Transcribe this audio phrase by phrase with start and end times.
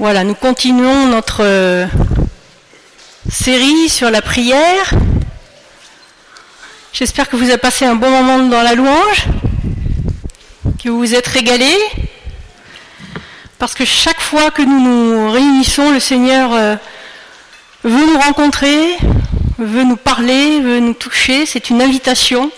[0.00, 1.86] Voilà, nous continuons notre euh,
[3.30, 4.90] série sur la prière.
[6.92, 9.26] J'espère que vous avez passé un bon moment dans la louange,
[10.82, 11.78] que vous vous êtes régalés,
[13.60, 16.74] parce que chaque fois que nous nous réunissons, le Seigneur euh,
[17.84, 18.96] veut nous rencontrer,
[19.58, 21.46] veut nous parler, veut nous toucher.
[21.46, 22.50] C'est une invitation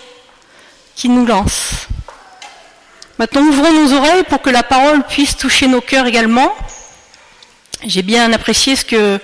[0.95, 1.87] qui nous lance.
[3.19, 6.51] Maintenant, ouvrons nos oreilles pour que la parole puisse toucher nos cœurs également.
[7.85, 9.19] J'ai bien apprécié ce que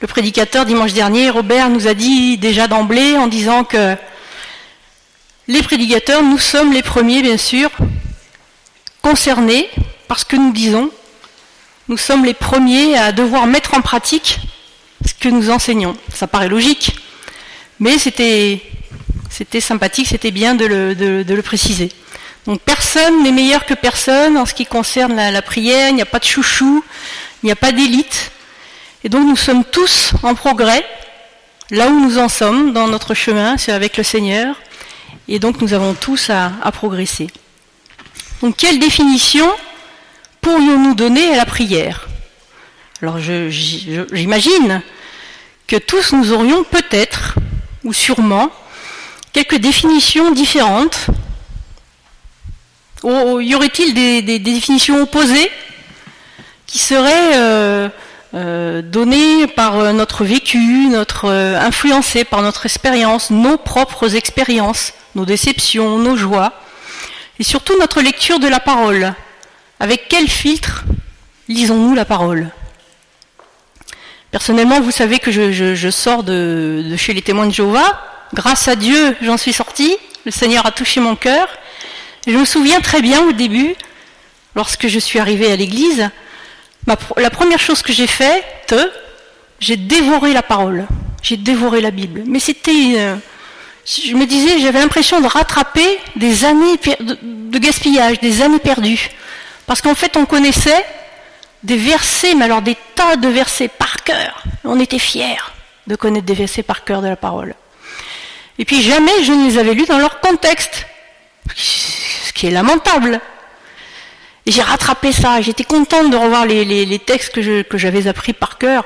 [0.00, 3.96] le prédicateur dimanche dernier, Robert, nous a dit déjà d'emblée en disant que
[5.48, 7.70] les prédicateurs, nous sommes les premiers, bien sûr,
[9.00, 9.70] concernés
[10.08, 10.90] par ce que nous disons.
[11.88, 14.40] Nous sommes les premiers à devoir mettre en pratique
[15.06, 15.96] ce que nous enseignons.
[16.12, 16.98] Ça paraît logique,
[17.80, 18.60] mais c'était,
[19.60, 21.90] sympathique, c'était bien de le, préciser.
[22.46, 26.06] Donc personne n'est meilleur que personne en ce qui concerne la prière, il n'y a
[26.06, 26.84] pas de chouchou,
[27.42, 28.30] il n'y a pas d'élite.
[29.04, 30.84] Et donc nous sommes tous en progrès,
[31.70, 34.56] là où nous en sommes dans notre chemin, c'est avec le Seigneur.
[35.28, 37.28] Et donc nous avons tous à, progresser.
[38.42, 39.48] Donc quelle définition
[40.40, 42.08] pourrions-nous donner à la prière?
[43.02, 44.82] Alors j'imagine
[45.66, 47.34] que tous nous aurions peut-être,
[47.84, 48.50] ou sûrement,
[49.32, 51.06] quelques définitions différentes.
[53.04, 55.50] y aurait-il des définitions opposées?
[56.76, 57.88] Qui serait euh,
[58.34, 65.24] euh, donné par euh, notre vécu, notre influencé par notre expérience, nos propres expériences, nos
[65.24, 66.52] déceptions, nos joies,
[67.38, 69.14] et surtout notre lecture de la parole.
[69.80, 70.84] Avec quel filtre
[71.48, 72.50] lisons-nous la parole?
[74.30, 78.02] Personnellement, vous savez que je, sors de, chez les témoins de Jéhovah.
[78.34, 79.96] Grâce à Dieu, j'en suis sorti.
[80.26, 81.48] Le Seigneur a touché mon cœur.
[82.26, 83.74] Je me souviens très bien au début,
[84.54, 86.10] lorsque je suis arrivé à l'église,
[86.86, 88.74] la première chose que j'ai faite,
[89.58, 90.86] j'ai dévoré la parole,
[91.22, 92.22] j'ai dévoré la Bible.
[92.26, 93.18] Mais c'était,
[93.84, 99.10] je me disais, j'avais l'impression de rattraper des années de gaspillage, des années perdues.
[99.66, 100.84] Parce qu'en fait, on connaissait
[101.62, 104.44] des versets, mais alors des tas de versets par cœur.
[104.64, 105.42] On était fiers
[105.86, 107.54] de connaître des versets par cœur de la parole.
[108.58, 110.86] Et puis jamais je ne les avais lus dans leur contexte,
[111.54, 113.20] ce qui est lamentable.
[114.46, 115.40] Et j'ai rattrapé ça.
[115.40, 118.84] J'étais contente de revoir les, textes que, j'avais appris par cœur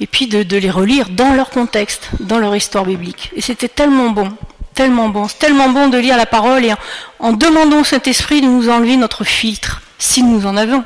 [0.00, 3.30] et puis de, les relire dans leur contexte, dans leur histoire biblique.
[3.36, 4.32] Et c'était tellement bon,
[4.74, 5.28] tellement bon.
[5.28, 6.74] C'est tellement bon de lire la parole et
[7.20, 10.82] en, demandant cet esprit de nous enlever notre filtre, si nous en avons,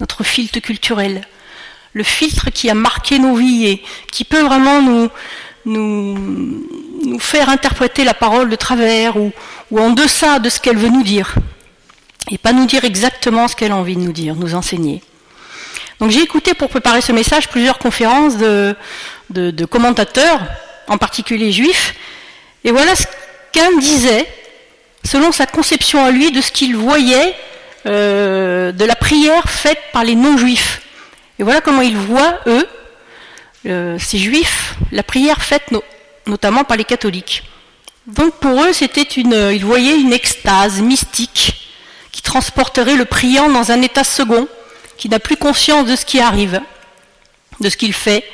[0.00, 1.26] notre filtre culturel.
[1.94, 5.08] Le filtre qui a marqué nos vies et qui peut vraiment
[5.64, 6.60] nous,
[7.18, 9.32] faire interpréter la parole de travers ou
[9.74, 11.34] en deçà de ce qu'elle veut nous dire
[12.30, 15.02] et pas nous dire exactement ce qu'elle a envie de nous dire, nous enseigner.
[16.00, 20.40] Donc j'ai écouté pour préparer ce message plusieurs conférences de, commentateurs,
[20.88, 21.94] en particulier juifs,
[22.64, 23.04] et voilà ce
[23.52, 24.26] qu'un disait,
[25.04, 27.34] selon sa conception à lui de ce qu'il voyait
[27.86, 30.82] euh, de la prière faite par les non-juifs.
[31.38, 32.66] Et voilà comment ils voient, eux,
[33.66, 35.72] euh, ces juifs, la prière faite
[36.26, 37.44] notamment par les catholiques.
[38.06, 41.65] Donc pour eux, c'était une, ils voyaient une extase mystique
[42.26, 44.48] transporterait le priant dans un état second,
[44.98, 46.60] qui n'a plus conscience de ce qui arrive,
[47.60, 48.24] de ce qu'il fait.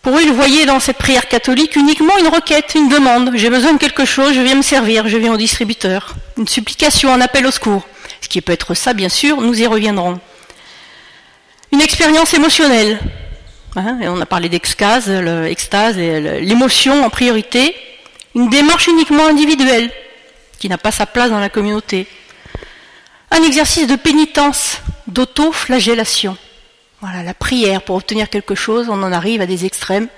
[0.00, 3.32] Pour eux, ils voyaient dans cette prière catholique uniquement une requête, une demande.
[3.34, 6.14] J'ai besoin de quelque chose, je viens me servir, je viens au distributeur.
[6.38, 7.86] Une supplication, un appel au secours.
[8.22, 10.18] Ce qui peut être ça, bien sûr, nous y reviendrons.
[11.72, 12.98] Une expérience émotionnelle.
[13.74, 17.76] Hein, on a parlé d'extase, l'extase et l'émotion en priorité.
[18.34, 19.90] Une démarche uniquement individuelle,
[20.58, 22.06] qui n'a pas sa place dans la communauté
[23.30, 26.36] un exercice de pénitence, d'auto-flagellation.
[27.00, 30.08] Voilà, la prière pour obtenir quelque chose, on en arrive à des extrêmes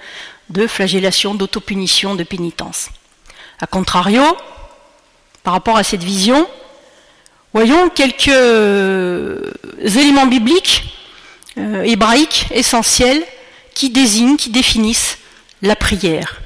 [0.51, 2.89] de flagellation, d'autopunition, de pénitence.
[3.61, 4.23] A contrario,
[5.43, 6.49] par rapport à cette vision,
[7.53, 8.29] voyons quelques
[9.83, 10.95] éléments bibliques,
[11.59, 13.25] euh, hébraïques, essentiels,
[13.75, 15.19] qui désignent, qui définissent
[15.63, 16.41] la prière.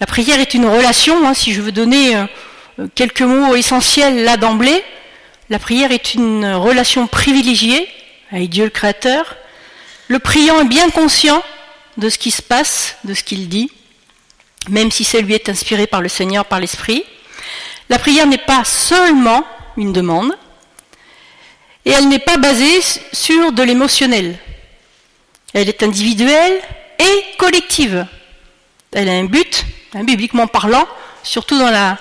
[0.00, 4.36] La prière est une relation, hein, si je veux donner euh, quelques mots essentiels là
[4.36, 4.82] d'emblée,
[5.50, 7.88] la prière est une relation privilégiée
[8.30, 9.36] avec Dieu le Créateur.
[10.08, 11.42] Le priant est bien conscient
[11.96, 13.70] de ce qui se passe, de ce qu'il dit,
[14.68, 17.04] même si ça lui est inspiré par le Seigneur, par l'Esprit.
[17.88, 19.44] La prière n'est pas seulement
[19.78, 20.36] une demande,
[21.86, 22.80] et elle n'est pas basée
[23.12, 24.38] sur de l'émotionnel.
[25.54, 26.60] Elle est individuelle
[26.98, 28.06] et collective.
[28.92, 30.86] Elle a un but, hein, bibliquement parlant,
[31.22, 31.96] surtout dans la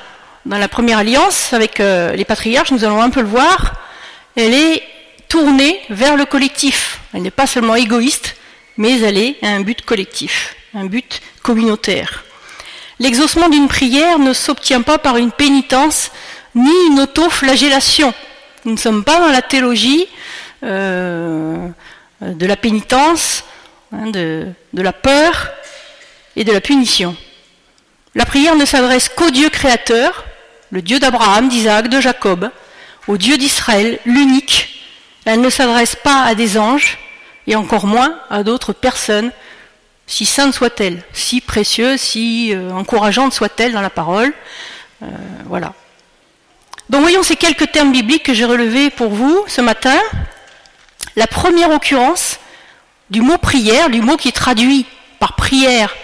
[0.48, 3.74] dans la première alliance avec euh, les patriarches, nous allons un peu le voir,
[4.36, 4.82] elle est
[5.28, 7.02] tournée vers le collectif.
[7.14, 8.38] Elle n'est pas seulement égoïste,
[8.78, 12.24] mais elle est à un but collectif, un but communautaire.
[13.00, 16.12] L'exaucement d'une prière ne s'obtient pas par une pénitence
[16.56, 18.14] ni une auto-flagellation.
[18.64, 20.08] Nous ne sommes pas dans la théologie
[20.64, 21.68] euh,
[22.22, 23.44] de la pénitence,
[23.92, 25.50] hein, de la peur
[26.36, 27.16] et de la punition.
[28.16, 30.26] La prière ne s'adresse qu'au Dieu créateur,
[30.72, 32.50] le Dieu d'Abraham, d'Isaac, de Jacob,
[33.08, 34.84] au Dieu d'Israël, l'unique.
[35.26, 36.98] Elle ne s'adresse pas à des anges
[37.48, 39.32] et encore moins à d'autres personnes,
[40.06, 44.34] si saintes soient-elles, si précieuses, si euh, encourageantes soient-elles dans la parole.
[45.04, 45.08] Euh,
[45.46, 45.74] voilà.
[46.90, 49.98] Donc voyons ces quelques termes bibliques que j'ai relevés pour vous ce matin.
[51.16, 52.40] La première occurrence
[53.10, 54.86] du mot prière, du mot qui est traduit
[55.20, 55.96] par prière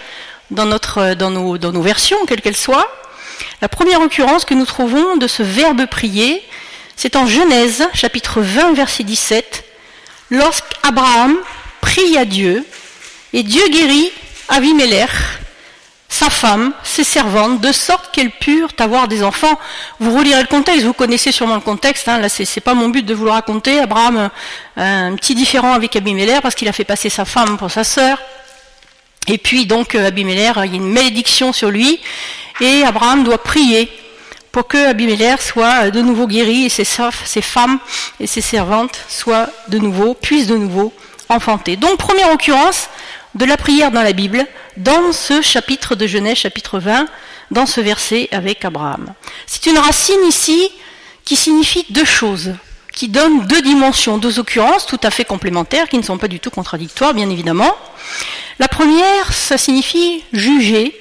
[0.50, 2.90] dans nos versions, quelles qu'elles soient,
[3.60, 6.42] la première occurrence que nous trouvons de ce verbe prier,
[6.96, 9.64] c'est en Genèse, chapitre 20, verset 17,
[10.30, 11.36] lorsqu'Abraham
[11.80, 12.64] prie à Dieu,
[13.32, 14.10] et Dieu guérit
[14.48, 15.10] Avimelech,
[16.08, 19.58] sa femme, ses servantes, de sorte qu'elles purent avoir des enfants.
[19.98, 23.04] Vous relirez le contexte, vous connaissez sûrement le contexte, hein, là c'est pas mon but
[23.04, 23.80] de vous le raconter.
[23.80, 24.30] Abraham,
[24.78, 27.82] euh, un petit différent avec Abimelech parce qu'il a fait passer sa femme pour sa
[27.82, 28.18] sœur.
[29.28, 32.00] Et puis donc euh, Abimelech, il y a une malédiction sur lui,
[32.60, 33.90] et Abraham doit prier
[34.52, 37.78] pour que Abimelech soit de nouveau guéri et ses, ses femmes
[38.20, 40.92] et ses servantes soient de nouveau, puissent de nouveau
[41.28, 41.76] enfanter.
[41.76, 42.88] Donc première occurrence
[43.34, 47.06] de la prière dans la Bible, dans ce chapitre de Genèse, chapitre 20,
[47.50, 49.12] dans ce verset avec Abraham.
[49.46, 50.70] C'est une racine ici
[51.24, 52.54] qui signifie deux choses,
[52.92, 56.38] qui donne deux dimensions, deux occurrences tout à fait complémentaires, qui ne sont pas du
[56.38, 57.74] tout contradictoires, bien évidemment.
[58.58, 60.94] La première, ça signifie juger,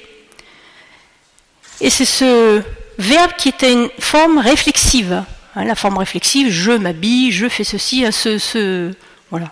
[1.82, 2.62] et c'est ce
[2.98, 5.24] verbe qui était une forme réflexive.
[5.56, 8.94] Hein, la forme réflexive, je m'habille, je fais ceci, hein, ce, ce,
[9.30, 9.52] voilà.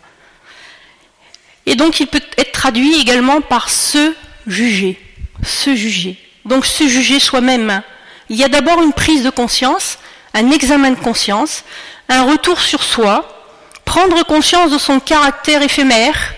[1.65, 4.13] Et donc il peut être traduit également par se
[4.47, 5.00] juger,
[5.44, 6.18] se juger.
[6.45, 7.83] Donc se juger soi-même.
[8.30, 10.00] Il y a d'abord une prise de conscience,
[10.33, 11.63] un examen de conscience,
[12.09, 13.44] un retour sur soi,
[13.86, 16.33] prendre conscience de son caractère éphémère,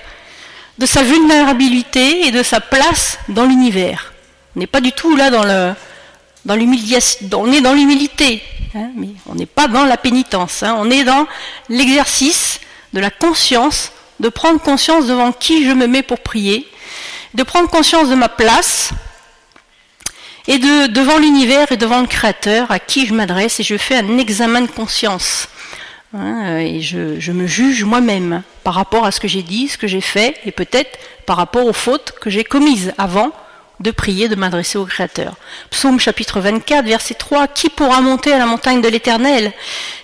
[0.78, 4.14] de sa vulnérabilité et de sa place dans l'univers.
[4.56, 8.42] On n'est pas du tout là dans l'humiliation, l'humilité,
[8.76, 10.64] hein, mais on n'est pas dans la pénitence.
[10.64, 10.76] Hein.
[10.78, 11.28] on est dans
[11.70, 12.60] l'exercice
[12.94, 16.68] de la conscience, de prendre conscience devant qui je me mets pour prier,
[17.34, 18.92] de prendre conscience de ma place
[20.48, 23.96] et de devant l'univers et devant le Créateur à qui je m'adresse et je fais
[23.96, 25.48] un examen de conscience.
[26.14, 29.78] Hein, et je, je me juge moi-même par rapport à ce que j'ai dit, ce
[29.78, 33.32] que j'ai fait, et peut-être par rapport aux fautes que j'ai commises avant
[33.80, 35.36] de prier, de m'adresser au Créateur.
[35.72, 39.52] Psaume chapitre 24, verset 3, Qui pourra monter à la montagne de l'Éternel?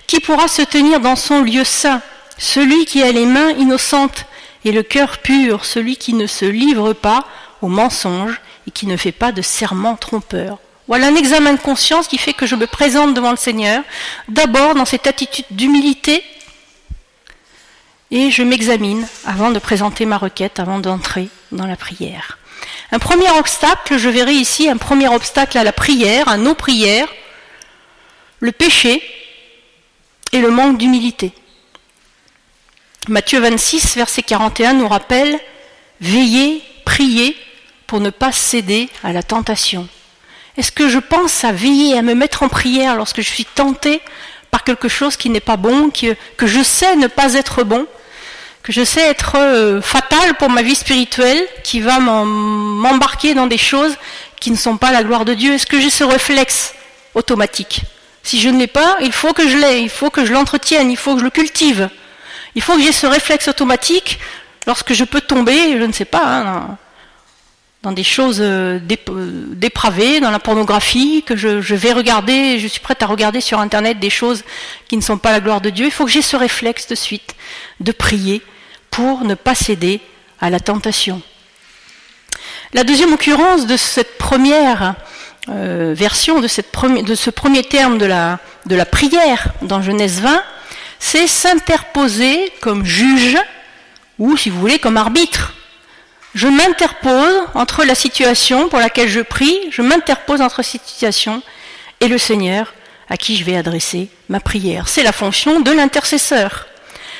[0.07, 2.01] Qui pourra se tenir dans son lieu saint?
[2.37, 4.25] Celui qui a les mains innocentes
[4.65, 7.25] et le cœur pur, celui qui ne se livre pas
[7.61, 10.57] au mensonge et qui ne fait pas de serment trompeur.
[10.89, 13.83] Voilà un examen de conscience qui fait que je me présente devant le Seigneur,
[14.27, 16.23] d'abord dans cette attitude d'humilité,
[18.09, 22.39] et je m'examine avant de présenter ma requête, avant d'entrer dans la prière.
[22.91, 27.07] Un premier obstacle, je verrai ici un premier obstacle à la prière, à nos prières,
[28.39, 29.03] le péché
[30.31, 31.33] et le manque d'humilité.
[33.07, 35.39] Matthieu 26, verset 41 nous rappelle
[36.01, 37.37] Veillez, priez
[37.85, 39.87] pour ne pas céder à la tentation.
[40.59, 44.01] Est-ce que je pense à veiller, à me mettre en prière lorsque je suis tenté
[44.51, 47.87] par quelque chose qui n'est pas bon, que, que je sais ne pas être bon,
[48.61, 53.57] que je sais être euh, fatal pour ma vie spirituelle, qui va m'embarquer dans des
[53.57, 53.95] choses
[54.41, 55.53] qui ne sont pas la gloire de Dieu?
[55.53, 56.73] Est-ce que j'ai ce réflexe
[57.15, 57.83] automatique?
[58.23, 60.91] Si je ne l'ai pas, il faut que je l'ai, il faut que je l'entretienne,
[60.91, 61.89] il faut que je le cultive.
[62.55, 64.19] Il faut que j'ai ce réflexe automatique
[64.67, 66.77] lorsque je peux tomber, je ne sais pas, hein,
[67.81, 73.01] dans des choses euh, dépravées, dans la pornographie, que je, vais regarder, je suis prête
[73.01, 74.43] à regarder sur Internet des choses
[74.87, 75.85] qui ne sont pas la gloire de Dieu.
[75.85, 77.35] Il faut que j'ai ce réflexe de suite
[77.79, 78.41] de prier
[78.91, 80.01] pour ne pas céder
[80.41, 81.21] à la tentation.
[82.73, 84.95] La deuxième occurrence de cette première
[85.47, 90.43] euh, version, de, ce premier terme de la prière dans Genèse 20,
[90.99, 93.37] c'est s'interposer comme juge
[94.19, 95.53] ou, si vous voulez, comme arbitre
[96.35, 101.41] je m'interpose entre la situation pour laquelle je prie, je m'interpose entre cette situation
[101.99, 102.73] et le Seigneur
[103.09, 104.87] à qui je vais adresser ma prière.
[104.87, 106.67] C'est la fonction de l'intercesseur.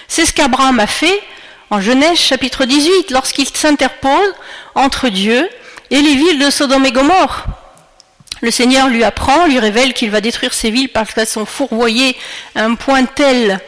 [0.08, 1.22] C'est ce qu'Abraham a fait
[1.72, 4.34] en Genèse chapitre 18 lorsqu'il s'interpose
[4.76, 5.50] entre Dieu
[5.90, 7.46] et les villes de Sodome et Gomorre.
[8.42, 12.16] Le Seigneur lui apprend, lui révèle qu'il va détruire ces villes parce qu'elles sont fourvoyées
[12.56, 13.60] à un point tel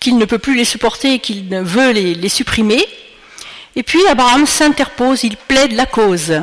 [0.00, 2.84] qu'il ne peut plus les supporter et qu'il veut les, les supprimer.
[3.76, 6.40] Et puis Abraham s'interpose, il plaide la cause.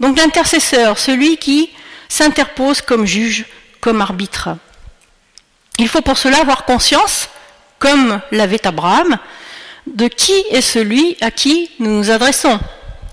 [0.00, 1.70] Donc l'intercesseur, celui qui
[2.08, 3.46] s'interpose comme juge,
[3.80, 4.50] comme arbitre.
[5.78, 7.28] Il faut pour cela avoir conscience,
[7.78, 9.18] comme l'avait Abraham,
[9.86, 12.58] de qui est celui à qui nous nous adressons.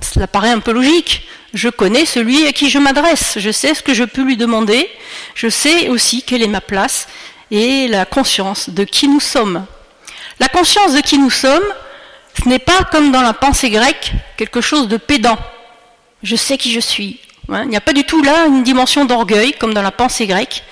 [0.02, 1.28] Cela paraît un peu logique.
[1.54, 4.90] Je connais celui à qui je m'adresse, je sais ce que je peux lui demander,
[5.36, 7.08] je sais aussi quelle est ma place
[7.52, 9.66] et la conscience de qui nous sommes.
[10.40, 11.64] La conscience de qui nous sommes,
[12.42, 15.38] ce n'est pas comme dans la pensée grecque quelque chose de pédant.
[16.24, 17.20] Je sais qui je suis.
[17.50, 20.64] Il n'y a pas du tout là une dimension d'orgueil comme dans la pensée grecque.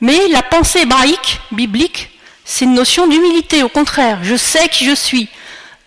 [0.00, 2.10] Mais la pensée hébraïque, biblique,
[2.44, 3.62] c'est une notion d'humilité.
[3.62, 5.28] Au contraire, je sais qui je suis.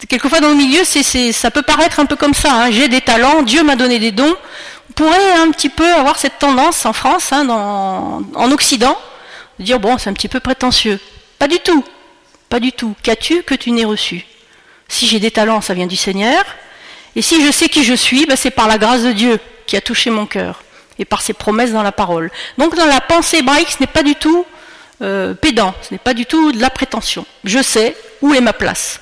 [0.09, 2.53] Quelquefois dans le milieu, c'est, ça peut paraître un peu comme ça.
[2.53, 2.71] Hein.
[2.71, 4.35] J'ai des talents, Dieu m'a donné des dons.
[4.89, 8.97] On pourrait un petit peu avoir cette tendance en France, hein, en Occident,
[9.59, 10.99] de dire bon, c'est un petit peu prétentieux.
[11.39, 11.83] Pas du tout.
[12.49, 12.93] Pas du tout.
[13.01, 14.25] Qu'as-tu que tu n'aies reçu?
[14.93, 16.45] Si j'ai des talents, ça vient du Seigneur.
[17.15, 19.75] Et si je sais qui je suis, ben c'est par la grâce de Dieu qui
[19.75, 20.61] a touché mon cœur
[20.99, 22.29] et par ses promesses dans la parole.
[22.59, 24.45] Donc dans la pensée hébraïque, ce n'est pas du tout
[25.01, 27.25] euh, pédant, ce n'est pas du tout de la prétention.
[27.43, 28.99] Je sais où est ma place.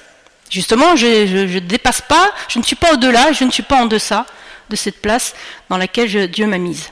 [0.50, 3.86] Justement, je ne dépasse pas, je ne suis pas au-delà, je ne suis pas en
[3.86, 4.26] deçà
[4.70, 5.36] de cette place
[5.70, 6.90] dans laquelle Dieu m'a mise.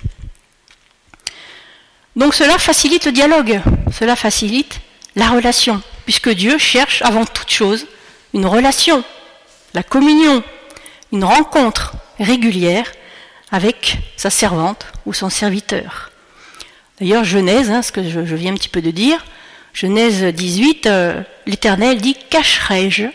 [2.18, 3.62] Donc cela facilite le dialogue,
[3.98, 4.82] cela facilite
[5.16, 7.88] la relation, puisque Dieu cherche avant toute chose
[8.34, 9.04] une relation,
[9.74, 10.44] la communion,
[11.12, 12.92] une rencontre régulière
[13.52, 16.12] avec sa servante ou son serviteur.
[17.00, 19.26] D'ailleurs, Genèse, hein, ce que je, viens un petit peu de dire,
[19.74, 23.06] Genèse 18, euh, l'Éternel dit Cacherai-je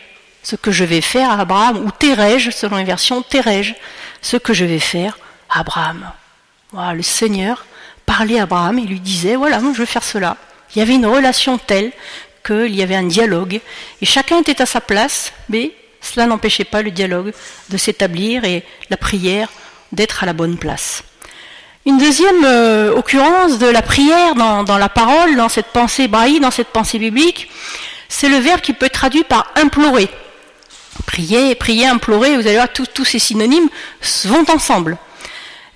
[0.43, 3.75] ce que je vais faire à Abraham Ou tairai-je, selon les versions, tairai-je
[4.23, 5.19] ce que je vais faire
[5.51, 6.11] à Abraham?
[6.73, 7.67] Voilà, Le Seigneur
[8.07, 10.37] parlait à Abraham et lui disait Voilà, moi je veux faire cela.
[10.75, 11.93] Il y avait une relation telle
[12.45, 13.61] qu'il y avait un dialogue
[14.01, 17.33] et chacun était à sa place, mais cela n'empêchait pas le dialogue
[17.71, 19.49] de s'établir et la prière
[19.93, 21.03] d'être à la bonne place.
[21.87, 26.51] Une deuxième euh, occurrence de la prière dans, la parole, dans cette pensée hébraïque, dans
[26.51, 27.51] cette pensée biblique,
[28.09, 30.09] c'est le verbe qui peut être traduit par implorer.
[31.07, 33.69] Prier, prier, implorer, vous allez voir, tous ces synonymes
[34.25, 34.97] vont ensemble.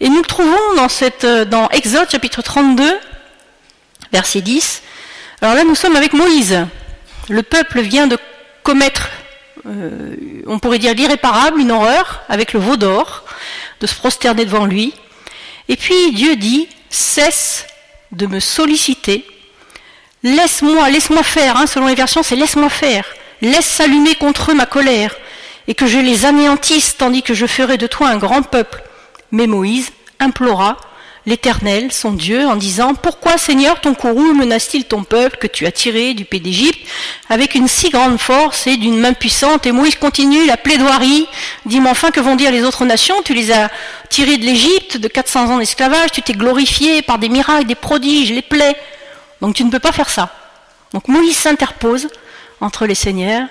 [0.00, 0.87] Et nous le trouvons dans,
[1.25, 2.98] euh, dans Exode chapitre 32,
[4.12, 4.82] verset 10.
[5.40, 6.66] Alors là, nous sommes avec Moïse.
[7.28, 8.18] Le peuple vient de
[8.64, 9.09] commettre,
[9.66, 10.16] euh,
[10.49, 13.25] on pourrait dire l'irréparable, une horreur, avec le veau d'or
[13.80, 14.95] de se prosterner devant lui.
[15.68, 17.66] Et puis Dieu dit, cesse
[18.11, 19.25] de me solliciter,
[20.25, 23.04] laisse-moi, laisse-moi faire, hein, selon les versions c'est laisse-moi faire,
[23.40, 25.14] laisse s'allumer contre eux ma colère,
[25.68, 28.83] et que je les anéantisse, tandis que je ferai de toi un grand peuple.
[29.30, 30.78] Mais Moïse implora
[31.28, 35.73] l'Éternel, son Dieu, en disant Pourquoi, Seigneur, ton courroux menace-t-il ton peuple que tu as
[35.73, 36.80] tiré du pays d'Égypte
[37.28, 39.66] avec une si grande force et d'une main puissante?
[39.66, 41.28] Et Moïse continue la plaidoirie,
[41.66, 43.23] dit Mais enfin, que vont dire les autres nations?
[43.23, 43.70] Tu les as
[44.08, 48.32] tirés de l'Égypte, de 400 ans d'esclavage, tu t'es glorifié par des miracles, des prodiges,
[48.32, 48.76] les plaies.
[49.42, 50.35] Donc tu ne peux pas faire ça.
[50.94, 52.08] Donc Moïse s'interpose
[52.62, 53.47] entre les seigneurs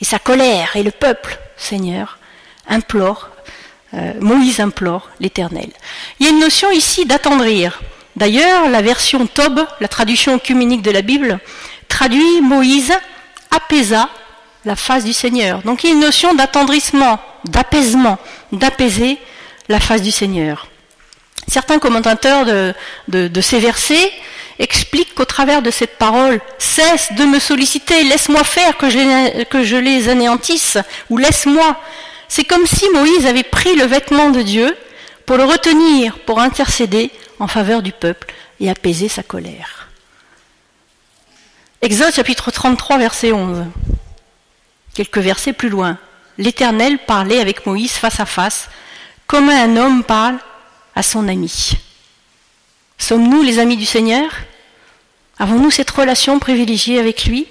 [0.00, 2.18] et sa colère et le peuple, Seigneur,
[2.66, 3.28] implore
[3.94, 5.70] euh, Moïse implore l'Éternel.
[6.18, 7.82] Il y a une notion ici d'attendrir.
[8.16, 11.40] D'ailleurs, la version Tob, la traduction œcuménique de la Bible,
[11.88, 12.92] traduit Moïse
[13.50, 14.08] apaisa
[14.64, 15.62] la face du Seigneur.
[15.62, 18.18] Donc il y a une notion d'attendrissement, d'apaisement,
[18.52, 19.18] d'apaiser
[19.68, 20.68] la face du Seigneur.
[21.48, 22.74] Certains commentateurs de,
[23.08, 24.12] de ces versets
[24.58, 29.64] expliquent qu'au travers de cette parole, cesse de me solliciter, laisse-moi faire que je, que
[29.64, 30.78] je les anéantisse,
[31.10, 31.76] ou laisse-moi,
[32.34, 34.74] c'est comme si Moïse avait pris le vêtement de Dieu
[35.26, 39.90] pour le retenir, pour intercéder en faveur du peuple et apaiser sa colère.
[41.82, 43.66] Exode chapitre 33 verset 11.
[44.94, 45.98] Quelques versets plus loin.
[46.38, 48.70] L'Éternel parlait avec Moïse face à face,
[49.26, 50.38] comme un homme parle
[50.94, 51.72] à son ami.
[52.96, 54.30] Sommes-nous les amis du Seigneur?
[55.38, 57.46] Avons-nous cette relation privilégiée avec lui?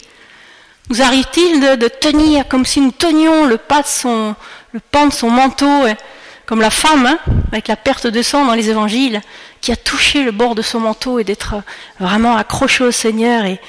[0.90, 4.36] Nous arrive-t-il de, tenir comme si nous tenions le pas de son,
[4.74, 5.86] le pan de son manteau,
[6.46, 7.20] comme la femme, hein,
[7.52, 9.22] avec la perte de sang dans les évangiles,
[9.62, 11.56] qui a touché le bord de son manteau et d'être
[12.00, 13.60] vraiment accroché au Seigneur et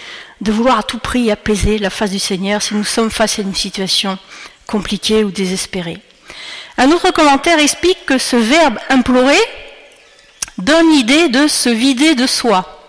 [0.40, 3.42] de vouloir à tout prix apaiser la face du Seigneur si nous sommes face à
[3.42, 4.18] une situation
[4.66, 6.00] compliquée ou désespérée.
[6.78, 9.38] Un autre commentaire explique que ce verbe implorer
[10.58, 12.80] donne l'idée de se vider de soi.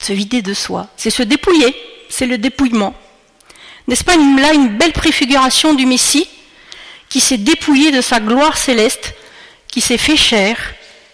[0.00, 0.88] Se vider de soi.
[0.96, 1.74] C'est se dépouiller.
[2.08, 2.94] C'est le dépouillement.
[3.88, 6.28] N'est-ce pas là une belle préfiguration du Messie
[7.08, 9.14] qui s'est dépouillé de sa gloire céleste,
[9.68, 10.56] qui s'est fait chair,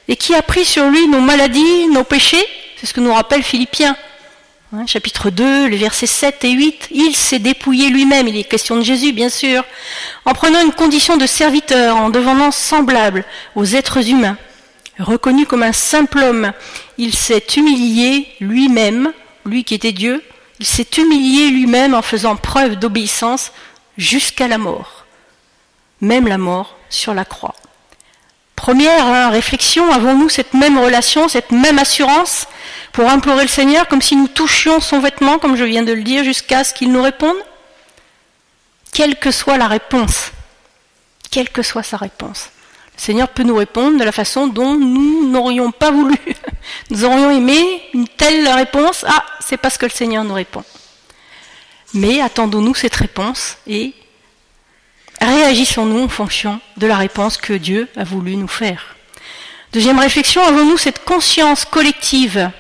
[0.09, 2.45] et qui a pris sur lui nos maladies, nos péchés,
[2.77, 3.97] c'est ce que nous rappelle Philippiens.
[4.75, 8.77] Hein, chapitre 2, les versets 7 et 8, il s'est dépouillé lui-même, il est question
[8.77, 9.63] de Jésus bien sûr,
[10.25, 14.39] en prenant une condition de serviteur, en devenant semblable aux êtres humains.
[14.99, 16.53] Reconnu comme un simple homme,
[16.97, 19.13] il s'est humilié lui-même,
[19.45, 20.23] lui qui était Dieu,
[20.59, 23.53] il s'est humilié lui-même en faisant preuve d'obéissance
[23.99, 25.02] jusqu'à la mort,
[26.03, 27.55] même la mort sur la croix.
[28.57, 32.47] Première hein, réflexion, avons-nous cette même relation, cette même assurance
[32.93, 36.03] pour implorer le Seigneur comme si nous touchions son vêtement, comme je viens de le
[36.03, 37.37] dire, jusqu'à ce qu'il nous réponde?
[38.93, 40.33] Quelle que soit la réponse,
[41.31, 42.51] quelle que soit sa réponse,
[42.95, 46.17] le Seigneur peut nous répondre de la façon dont nous n'aurions pas voulu.
[46.91, 49.05] Nous aurions aimé une telle réponse.
[49.09, 50.63] Ah, c'est parce que le Seigneur nous répond.
[51.95, 53.95] Mais attendons-nous cette réponse et
[55.25, 58.97] réagissons-nous en fonction de la réponse que Dieu a voulu nous faire.
[59.73, 62.51] Deuxième réflexion, avons-nous cette conscience collective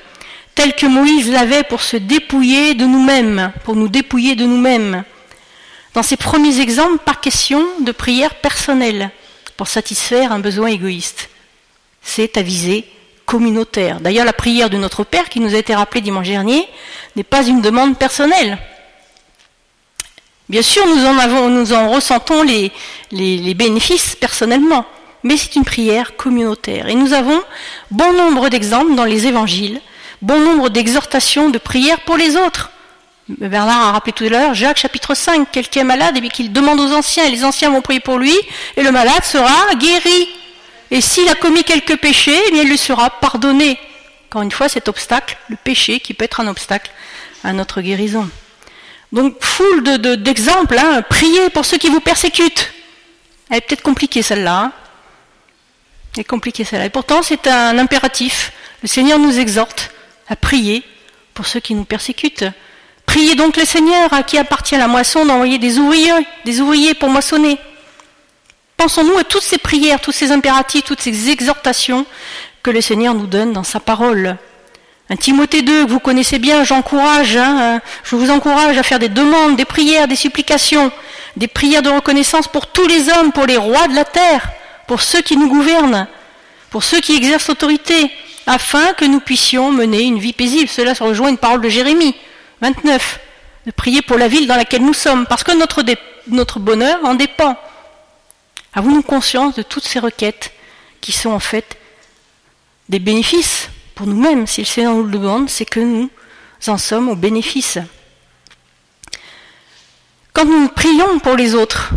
[0.54, 5.04] telle que Moïse l'avait pour se dépouiller de nous-mêmes, pour nous dépouiller de nous-mêmes?
[5.94, 9.10] Dans ces premiers exemples, pas question de prière personnelle
[9.56, 11.28] pour satisfaire un besoin égoïste.
[12.00, 12.86] C'est à visée
[13.26, 14.00] communautaire.
[14.00, 16.66] D'ailleurs, la prière de notre Père, qui nous a été rappelée dimanche dernier,
[17.14, 18.58] n'est pas une demande personnelle.
[20.52, 24.84] Bien sûr, nous en, ressentons les, bénéfices personnellement,
[25.22, 26.88] mais c'est une prière communautaire.
[26.88, 27.40] Et nous avons
[27.90, 29.80] bon nombre d'exemples dans les évangiles,
[30.20, 32.70] bon nombre d'exhortations de prières pour les autres.
[33.28, 36.80] Bernard a rappelé tout à l'heure, Jacques chapitre 5, quelqu'un est malade et qu'il demande
[36.80, 38.36] aux anciens, et les anciens vont prier pour lui,
[38.76, 40.28] et le malade sera guéri.
[40.90, 43.78] Et s'il a commis quelques péchés, eh bien il lui sera pardonné.
[44.28, 46.90] Encore une fois, cet obstacle, le péché, qui peut être un obstacle
[47.42, 48.28] à notre guérison.
[49.12, 49.82] Donc, foule
[50.22, 51.02] d'exemples, de, hein.
[51.02, 52.72] priez pour ceux qui vous persécutent.
[53.50, 54.58] Elle est peut-être compliquée celle-là.
[54.58, 54.72] Hein.
[56.14, 56.86] Elle est compliquée celle-là.
[56.86, 58.52] Et pourtant, c'est un impératif.
[58.82, 59.90] Le Seigneur nous exhorte
[60.28, 60.82] à prier
[61.34, 62.46] pour ceux qui nous persécutent.
[63.04, 66.12] Priez donc le Seigneur à qui appartient la moisson d'envoyer des ouvriers,
[66.46, 67.58] des ouvriers pour moissonner.
[68.78, 72.06] Pensons-nous à toutes ces prières, tous ces impératifs, toutes ces exhortations
[72.62, 74.38] que le Seigneur nous donne dans sa parole.
[75.16, 79.08] Timothée 2 que vous connaissez bien, j'encourage, hein, euh, je vous encourage à faire des
[79.08, 80.90] demandes, des prières, des supplications,
[81.36, 84.50] des prières de reconnaissance pour tous les hommes, pour les rois de la terre,
[84.86, 86.06] pour ceux qui nous gouvernent,
[86.70, 88.10] pour ceux qui exercent l'autorité,
[88.46, 90.68] afin que nous puissions mener une vie paisible.
[90.68, 92.14] Cela se rejoint une parole de Jérémie
[92.60, 93.20] 29,
[93.66, 95.82] de prier pour la ville dans laquelle nous sommes, parce que notre,
[96.28, 97.56] notre bonheur en dépend.
[98.74, 100.52] Avons-nous conscience de toutes ces requêtes
[101.00, 101.76] qui sont en fait
[102.88, 103.68] des bénéfices
[104.06, 106.10] nous-mêmes, si le Seigneur nous le demande, c'est que nous
[106.66, 107.78] en sommes au bénéfice.
[110.32, 111.90] Quand nous prions pour les autres,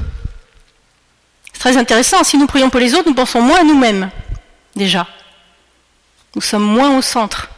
[1.53, 4.09] c'est très intéressant, si nous prions pour les autres, nous pensons moins à nous-mêmes,
[4.75, 5.07] déjà.
[6.35, 7.49] Nous sommes moins au centre.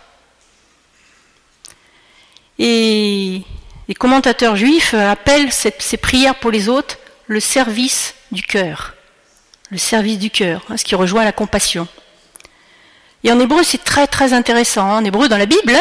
[2.60, 3.42] Et
[3.88, 8.94] les commentateurs juifs appellent ces prières pour les autres le service du cœur.
[9.70, 11.88] Le service du cœur, hein, ce qui rejoint la compassion.
[13.28, 14.90] Et en hébreu, c'est très très intéressant.
[14.90, 15.76] En hébreu, dans la Bible,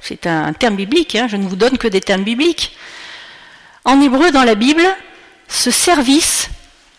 [0.00, 2.74] c'est un terme biblique, hein, je ne vous donne que des termes bibliques.
[3.84, 4.80] En hébreu, dans la Bible,
[5.48, 6.48] ce service,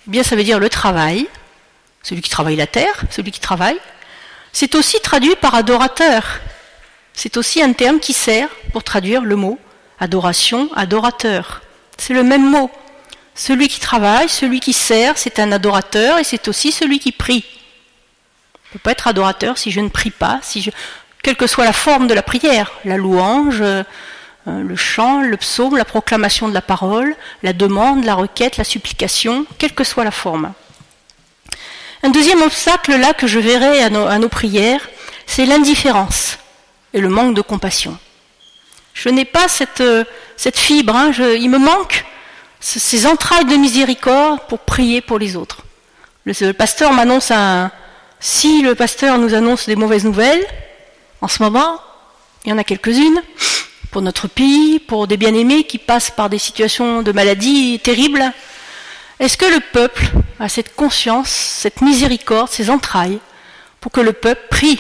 [0.06, 1.26] eh bien, ça veut dire le travail,
[2.04, 3.80] celui qui travaille la terre, celui qui travaille.
[4.54, 6.40] C'est aussi traduit par adorateur.
[7.16, 9.58] C'est aussi un terme qui sert pour traduire le mot
[10.00, 11.64] adoration, adorateur.
[11.98, 12.70] C'est le même mot.
[13.34, 17.59] Celui qui travaille, celui qui sert, c'est un adorateur et c'est aussi celui qui prie.
[18.70, 20.70] Je ne peux pas être adorateur si je ne prie pas, si je...
[21.24, 23.84] quelle que soit la forme de la prière, la louange, euh,
[24.46, 29.48] le chant, le psaume, la proclamation de la parole, la demande, la requête, la supplication,
[29.58, 30.54] quelle que soit la forme.
[32.04, 34.88] Un deuxième obstacle là que je verrai à nos, prières,
[35.26, 36.38] c'est l'indifférence
[36.94, 37.98] et le manque de compassion.
[38.94, 40.04] Je n'ai pas cette, euh,
[40.38, 42.06] cette fibre, hein, il me manque
[42.60, 45.64] ces entrailles de miséricorde pour prier pour les autres.
[46.26, 47.72] Le, pasteur m'annonce un,
[48.20, 50.46] si le pasteur nous annonce des mauvaises nouvelles,
[51.22, 51.80] en ce moment,
[52.44, 53.22] il y en a quelques-unes,
[53.92, 58.34] pour notre pays, pour des bien-aimés qui passent par des situations de maladie terribles,
[59.20, 60.06] est-ce que le peuple
[60.40, 63.20] a cette conscience, cette miséricorde, ces entrailles,
[63.82, 64.80] pour que le peuple prie?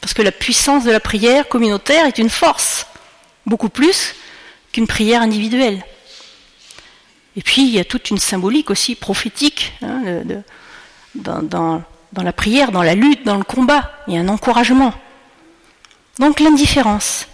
[0.00, 2.86] Parce que la puissance de la prière communautaire est une force,
[3.46, 4.14] beaucoup plus
[4.72, 5.84] qu'une prière individuelle.
[7.36, 10.02] Et puis, il y a toute une symbolique aussi prophétique hein,
[11.14, 11.82] dans dans
[12.22, 13.90] la prière, dans la lutte, dans le combat.
[14.06, 14.94] Il y a un encouragement.
[16.18, 17.26] Donc l'indifférence.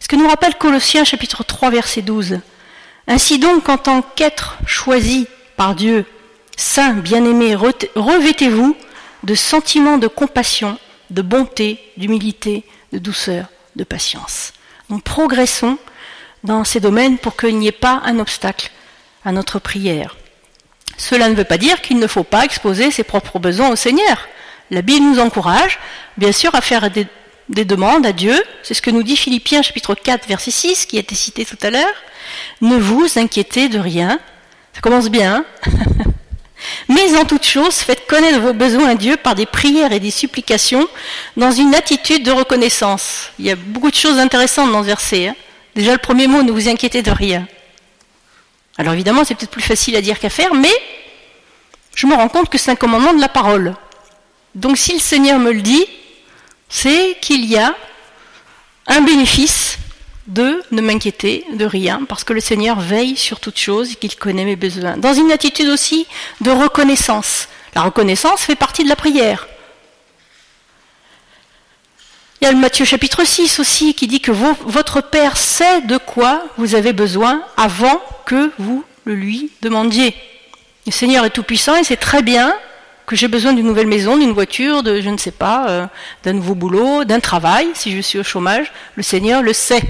[0.00, 2.40] Ce que nous rappelle Colossiens chapitre 3 verset 12.
[3.08, 6.06] Ainsi donc, en tant qu'être choisi par Dieu,
[6.56, 8.76] saint, bien-aimé, revêtez-vous
[9.22, 10.78] de sentiments de compassion,
[11.10, 14.52] de bonté, d'humilité, de douceur, de patience.
[14.88, 15.78] Nous progressons
[16.44, 18.70] dans ces domaines pour qu'il n'y ait pas un obstacle
[19.24, 20.16] à notre prière.
[20.96, 24.28] Cela ne veut pas dire qu'il ne faut pas exposer ses propres besoins au Seigneur.
[24.70, 25.78] La Bible nous encourage,
[26.16, 27.06] bien sûr, à faire des,
[27.64, 28.34] demandes à Dieu.
[28.62, 31.58] C'est ce que nous dit Philippiens chapitre 4 verset 6 qui a été cité tout
[31.62, 31.94] à l'heure.
[32.60, 34.18] Ne vous inquiétez de rien.
[34.72, 35.44] Ça commence bien.
[35.66, 35.70] Hein
[36.88, 40.10] Mais en toute chose, faites connaître vos besoins à Dieu par des prières et des
[40.10, 40.86] supplications
[41.36, 43.30] dans une attitude de reconnaissance.
[43.38, 45.28] Il y a beaucoup de choses intéressantes dans ce verset.
[45.28, 45.36] Hein.
[45.74, 47.46] Déjà le premier mot, ne vous inquiétez de rien.
[48.78, 50.72] Alors évidemment, c'est peut-être plus facile à dire qu'à faire, mais
[51.94, 53.74] je me rends compte que c'est un commandement de la parole.
[54.54, 55.86] Donc si le Seigneur me le dit,
[56.68, 57.74] c'est qu'il y a
[58.86, 59.78] un bénéfice
[60.26, 64.14] de ne m'inquiéter de rien, parce que le Seigneur veille sur toute chose et qu'il
[64.16, 64.96] connaît mes besoins.
[64.96, 66.06] Dans une attitude aussi
[66.40, 67.48] de reconnaissance.
[67.74, 69.48] La reconnaissance fait partie de la prière.
[72.42, 76.42] Il y a Matthieu chapitre 6 aussi qui dit que votre Père sait de quoi
[76.56, 80.12] vous avez besoin avant que vous le lui demandiez.
[80.84, 82.52] Le Seigneur est tout-puissant et sait très bien
[83.06, 85.86] que j'ai besoin d'une nouvelle maison, d'une voiture, de je ne sais pas, euh,
[86.24, 88.72] d'un nouveau boulot, d'un travail, si je suis au chômage.
[88.96, 89.82] Le Seigneur le sait.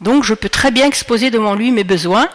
[0.00, 2.28] Donc je peux très bien exposer devant lui mes besoins.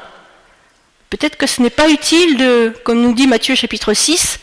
[1.10, 4.42] Peut-être que ce n'est pas utile de, comme nous dit Matthieu chapitre 6,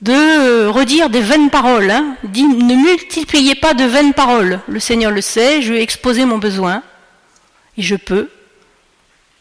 [0.00, 1.90] de euh, redire des vaines paroles.
[1.90, 2.16] Hein.
[2.22, 4.60] Ne multipliez pas de vaines paroles.
[4.68, 6.82] Le Seigneur le sait, je vais exposer mon besoin.
[7.76, 8.30] Et je peux,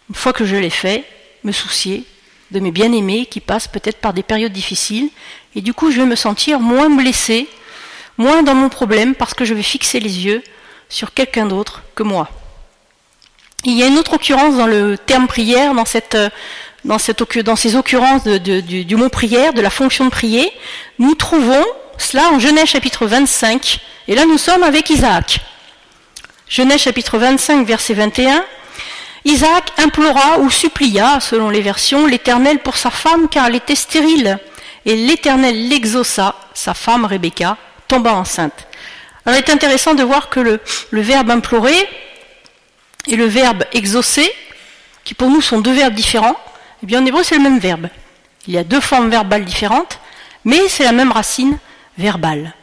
[0.09, 1.03] une fois que je l'ai fait,
[1.43, 2.03] me soucier
[2.51, 5.09] de mes bien-aimés qui passent peut-être par des périodes difficiles.
[5.55, 7.47] Et du coup, je vais me sentir moins blessé,
[8.17, 10.43] moins dans mon problème, parce que je vais fixer les yeux
[10.89, 12.29] sur quelqu'un d'autre que moi.
[13.65, 16.17] Il y a une autre occurrence dans le terme prière, dans cette
[16.87, 20.51] dans, ces occurrences du, mot prière, de la fonction de prier,
[20.99, 21.63] nous trouvons
[21.97, 25.39] cela en Genèse chapitre 25, et là nous sommes avec Isaac.
[26.47, 28.43] Genèse chapitre 25, verset 21.
[29.25, 34.39] Isaac implora ou supplia, selon les versions, l'Éternel pour sa femme car elle était stérile.
[34.85, 37.57] Et l'Éternel l'exauça, sa femme Rebecca
[37.89, 38.67] tomba enceinte.
[39.25, 40.61] Alors il est intéressant de voir que le
[41.01, 41.89] verbe implorer
[43.07, 44.31] et le verbe exaucer,
[45.03, 46.37] qui pour nous sont deux verbes différents,
[46.83, 47.87] eh bien, en hébreu, c'est le même verbe.
[48.47, 49.99] Il y a deux formes verbales différentes,
[50.45, 51.57] mais c'est la même racine
[51.97, 52.53] verbale.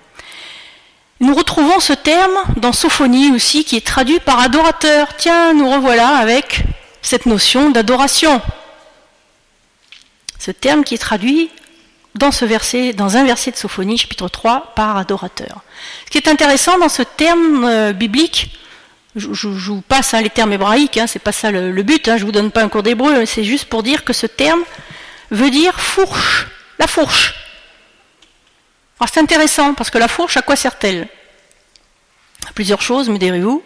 [1.20, 5.08] Nous retrouvons ce terme dans Sophonie aussi, qui est traduit par adorateur.
[5.16, 6.64] Tiens, nous revoilà avec
[7.02, 8.40] cette notion d'adoration.
[10.38, 11.50] Ce terme qui est traduit
[12.14, 15.62] dans ce verset, dans un verset de Sophonie, chapitre 3, par adorateur.
[16.06, 18.50] Ce qui est intéressant dans ce terme euh, biblique,
[19.16, 22.24] je, vous passe hein, les termes hébraïques, hein, c'est pas ça le, but, hein, je
[22.24, 24.62] vous donne pas un cours d'hébreu, c'est juste pour dire que ce terme
[25.30, 26.48] veut dire fourche,
[26.78, 27.34] la fourche.
[28.98, 31.08] Alors c'est intéressant, parce que la fourche, à quoi sert-elle?
[32.54, 33.62] Plusieurs choses, me direz-vous.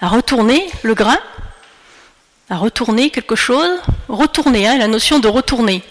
[0.00, 1.18] À retourner le grain,
[2.50, 5.82] à retourner quelque chose, retourner, hein, la notion de retourner,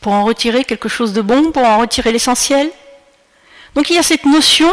[0.00, 2.70] pour en retirer quelque chose de bon, pour en retirer l'essentiel.
[3.74, 4.70] Donc il y a cette notion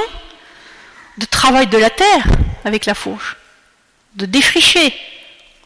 [1.18, 2.24] de travail de la terre,
[2.66, 3.38] avec la fourche,
[4.16, 4.94] de défricher,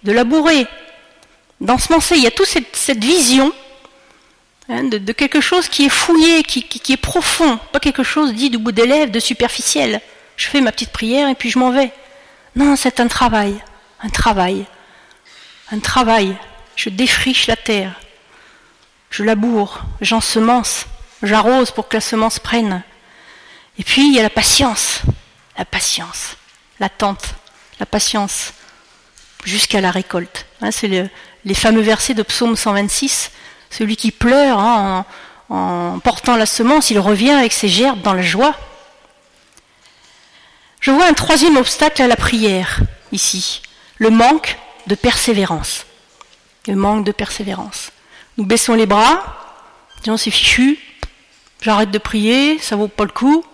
[0.04, 0.68] de labourer,
[1.62, 2.16] d'ensemencer.
[2.16, 3.52] Il y a toute cette, vision
[4.70, 8.50] hein, de, quelque chose qui est fouillé, qui, qui, est profond, pas quelque chose dit
[8.50, 10.02] du bout des lèvres, de superficiel.
[10.36, 11.92] Je fais ma petite prière et puis je m'en vais.
[12.56, 13.56] Non, c'est un travail,
[14.02, 14.66] un travail,
[15.72, 16.36] un travail.
[16.76, 18.00] Je défriche la terre,
[19.12, 20.86] je laboure, j'ensemence,
[21.22, 22.84] j'arrose pour que la semence prenne.
[23.78, 25.02] Et puis il y a la patience,
[25.58, 26.36] la patience
[26.80, 27.36] l'attente,
[27.80, 28.54] la patience,
[29.44, 30.46] jusqu'à la récolte.
[30.62, 31.10] Hein, c'est
[31.46, 33.32] les fameux versets de Psaume 126.
[33.70, 35.06] Celui qui pleure hein,
[35.50, 38.56] en, portant la semence, il revient avec ses gerbes dans la joie.
[40.80, 42.80] Je vois un troisième obstacle à la prière
[43.12, 43.62] ici,
[43.98, 44.58] le manque
[44.88, 45.86] de persévérance.
[46.68, 47.92] Le manque de persévérance.
[48.38, 49.22] Nous baissons les bras,
[50.04, 50.80] disons c'est fichu,
[51.62, 53.46] j'arrête de prier, ça vaut pas le coup.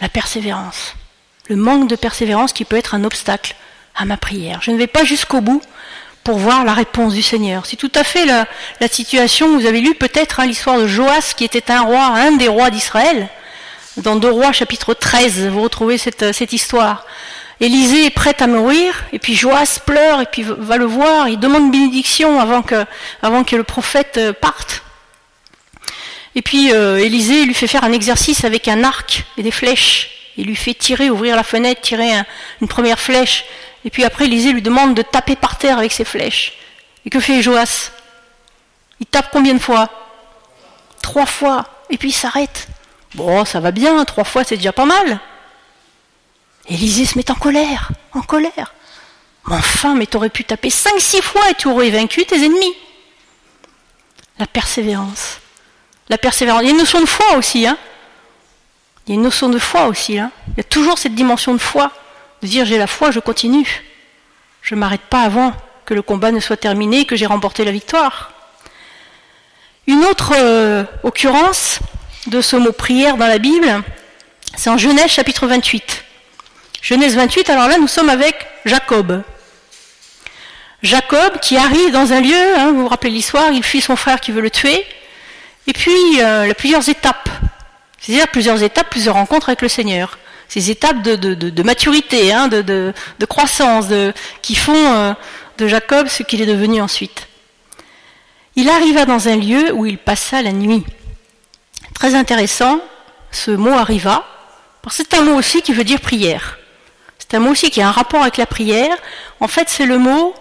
[0.00, 0.94] La persévérance
[1.48, 3.54] le manque de persévérance qui peut être un obstacle
[3.94, 4.60] à ma prière.
[4.62, 5.62] Je ne vais pas jusqu'au bout
[6.24, 7.66] pour voir la réponse du Seigneur.
[7.66, 8.46] C'est tout à fait la,
[8.88, 12.48] situation, vous avez lu peut-être hein, l'histoire de Joas, qui était un roi, un des
[12.48, 13.28] rois d'Israël.
[13.98, 17.06] Dans 2 rois chapitre 13, vous retrouvez cette, cette histoire.
[17.60, 21.38] Élisée est prête à mourir, et puis Joas pleure, et puis va le voir, il
[21.38, 22.84] demande bénédiction avant que,
[23.22, 24.82] avant que le prophète euh, parte.
[26.34, 30.23] Et puis euh, Élisée lui fait faire un exercice avec un arc et des flèches.
[30.36, 32.12] Il lui fait tirer, ouvrir la fenêtre, tirer
[32.60, 33.44] une première flèche.
[33.84, 36.54] Et puis après, Élisée lui demande de taper par terre avec ses flèches.
[37.04, 37.90] Et que fait Joas?
[39.00, 39.88] Il tape combien de fois?
[41.02, 41.66] Trois fois.
[41.90, 42.68] Et puis il s'arrête.
[43.14, 45.20] Bon, ça va bien, trois fois c'est déjà pas mal.
[46.68, 48.74] Élisée se met en colère, en colère.
[49.46, 52.74] Mais enfin, mais t'aurais pu taper cinq, six fois et tu aurais vaincu tes ennemis.
[54.38, 55.38] La persévérance.
[56.08, 56.62] La persévérance.
[56.62, 57.76] Il y a une notion de foi aussi, hein.
[59.06, 60.30] Il y a une notion de foi aussi, hein.
[60.48, 61.90] Il y a toujours cette dimension de foi.
[62.42, 63.82] De dire j'ai la foi, je continue.
[64.62, 65.52] Je ne m'arrête pas avant
[65.84, 68.32] que le combat ne soit terminé que j'ai remporté la victoire.
[69.86, 71.80] Une autre euh, occurrence
[72.26, 73.82] de ce mot prière dans la Bible,
[74.56, 76.04] c'est en Genèse chapitre 28.
[76.80, 79.22] Genèse 28, alors là nous sommes avec Jacob.
[80.82, 84.20] Jacob qui arrive dans un lieu, hein, vous vous rappelez l'histoire, il fuit son frère
[84.20, 84.86] qui veut le tuer,
[85.66, 87.28] et puis euh, il y a plusieurs étapes.
[88.04, 90.18] C'est-à-dire plusieurs étapes, plusieurs rencontres avec le Seigneur.
[90.48, 92.92] Ces étapes de, maturité, hein, de,
[93.26, 93.86] croissance,
[94.42, 95.14] qui font euh,
[95.56, 97.28] de Jacob ce qu'il est devenu ensuite.
[98.56, 100.84] Il arriva dans un lieu où il passa la nuit.
[101.94, 102.78] Très intéressant,
[103.30, 104.22] ce mot arriva,
[104.82, 106.58] parce que c'est un mot aussi qui veut dire prière.
[107.18, 108.96] C'est un mot aussi qui a un rapport avec la prière.
[109.40, 110.34] En fait, c'est le mot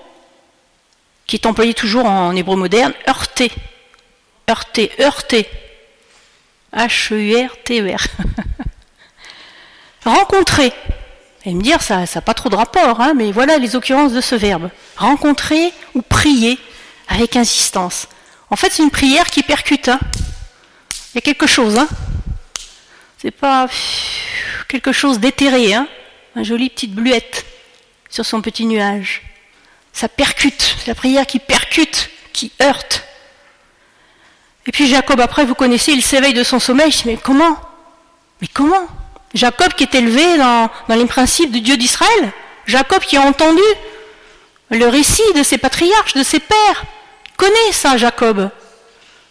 [1.25, 3.51] qui est employé toujours en hébreu moderne, heurter.
[4.49, 5.47] Heurter, heurter.
[6.75, 8.07] H-E-U-R-T-E-R.
[10.05, 10.73] Rencontrer.
[11.45, 14.21] Et me dire, ça n'a pas trop de rapport, hein, mais voilà les occurrences de
[14.21, 14.69] ce verbe.
[14.95, 16.57] Rencontrer ou prier
[17.07, 18.07] avec insistance.
[18.49, 19.89] En fait, c'est une prière qui percute.
[19.89, 19.99] Hein.
[21.13, 21.77] Il y a quelque chose.
[21.77, 21.87] Hein.
[23.17, 23.67] C'est pas
[24.67, 25.87] quelque chose d'éthéré, hein.
[26.35, 27.45] Une jolie petite bluette
[28.09, 29.21] sur son petit nuage.
[29.91, 30.75] Ça percute.
[30.79, 33.03] C'est la prière qui percute, qui heurte.
[34.65, 36.91] Et puis Jacob, après, vous connaissez, il s'éveille de son sommeil.
[36.91, 37.57] Il mais comment?
[38.41, 38.87] Mais comment?
[39.33, 42.31] Jacob qui est élevé dans, les principes du Dieu d'Israël.
[42.65, 43.61] Jacob qui a entendu
[44.69, 46.85] le récit de ses patriarches, de ses pères.
[47.35, 48.49] Connaît ça, Jacob.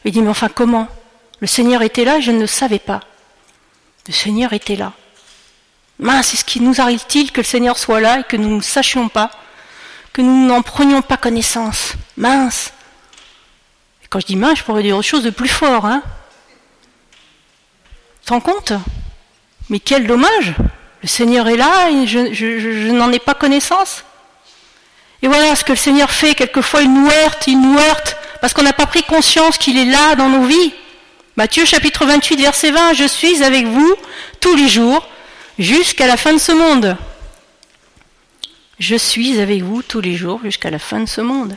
[0.04, 0.88] Il dit, mais enfin comment?
[1.40, 3.00] Le Seigneur était là, je ne le savais pas.
[4.06, 4.92] Le Seigneur était là.
[5.98, 9.08] Mince, est-ce qu'il nous arrive-t-il que le Seigneur soit là et que nous ne sachions
[9.08, 9.30] pas,
[10.12, 11.94] que nous n'en prenions pas connaissance?
[12.16, 12.72] Mince.
[14.12, 16.02] Quand je dis mince, je pourrais dire autre chose de plus fort, hein
[18.26, 18.74] Tu compte?
[19.70, 20.52] Mais quel dommage
[21.00, 24.04] Le Seigneur est là je n'en ai pas connaissance.
[25.22, 26.34] Et voilà ce que le Seigneur fait.
[26.34, 29.90] Quelquefois, il nous heurte, il nous heurte, parce qu'on n'a pas pris conscience qu'il est
[29.90, 30.74] là dans nos vies.
[31.36, 33.96] Matthieu chapitre 28, verset 20, Je suis avec vous
[34.40, 35.08] tous les jours
[35.58, 36.98] jusqu'à la fin de ce monde.
[38.78, 41.56] Je suis avec vous tous les jours jusqu'à la fin de ce monde.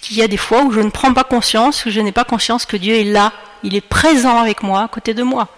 [0.00, 2.24] Qu'il y a des fois où je ne prends pas conscience, où je n'ai pas
[2.24, 5.48] conscience que Dieu est là, il est présent avec moi, à côté de moi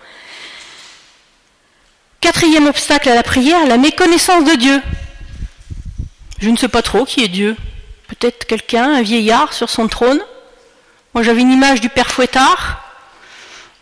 [2.21, 4.83] Quatrième obstacle à la prière, la méconnaissance de Dieu.
[6.41, 7.57] Je ne sais pas trop qui est Dieu.
[8.09, 10.21] Peut-être quelqu'un, un vieillard sur son trône.
[11.15, 12.87] Moi j'avais une image du père Fouettard,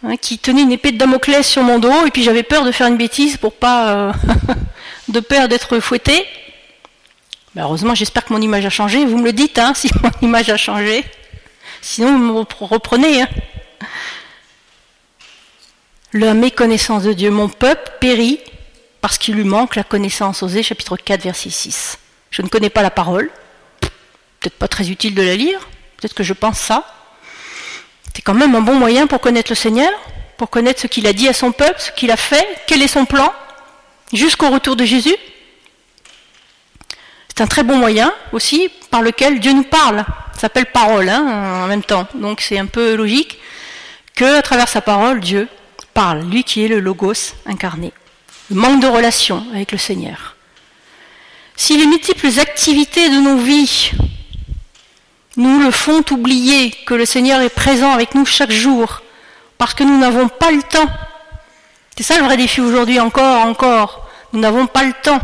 [0.07, 2.73] Hein, qui tenait une épée de Damoclès sur mon dos, et puis j'avais peur de
[2.73, 4.13] faire une bêtise pour pas, euh,
[5.09, 6.27] de peur d'être fouetté.
[7.55, 9.05] Ben, heureusement, j'espère que mon image a changé.
[9.05, 11.05] Vous me le dites, hein, si mon image a changé.
[11.81, 13.23] Sinon, vous me reprenez.
[13.23, 13.29] Hein.
[16.13, 18.41] La méconnaissance de Dieu, mon peuple périt
[19.01, 20.43] parce qu'il lui manque la connaissance.
[20.43, 21.99] Osée, chapitre 4, verset 6.
[22.31, 23.31] Je ne connais pas la parole.
[24.41, 25.61] Peut-être pas très utile de la lire.
[25.97, 26.85] Peut-être que je pense ça.
[28.15, 29.91] C'est quand même un bon moyen pour connaître le Seigneur,
[30.37, 32.89] pour connaître ce qu'il a dit à son peuple, ce qu'il a fait, quel est
[32.89, 33.33] son plan,
[34.13, 35.17] jusqu'au retour de Jésus.
[37.35, 40.05] C'est un très bon moyen aussi par lequel Dieu nous parle.
[40.35, 42.07] Ça s'appelle parole hein, en même temps.
[42.15, 43.41] Donc c'est un peu logique
[44.15, 45.49] que à travers sa parole, Dieu
[45.95, 47.93] parle, lui qui est le Logos incarné.
[48.51, 50.37] Le manque de relation avec le Seigneur.
[51.57, 53.93] Si les multiples activités de nos vies
[55.37, 59.03] nous le font oublier que le Seigneur est présent avec nous chaque jour,
[59.59, 60.89] parce que nous n'avons pas le temps.
[61.97, 64.09] C'est ça le vrai défi aujourd'hui, encore, encore.
[64.33, 65.21] Nous n'avons pas le temps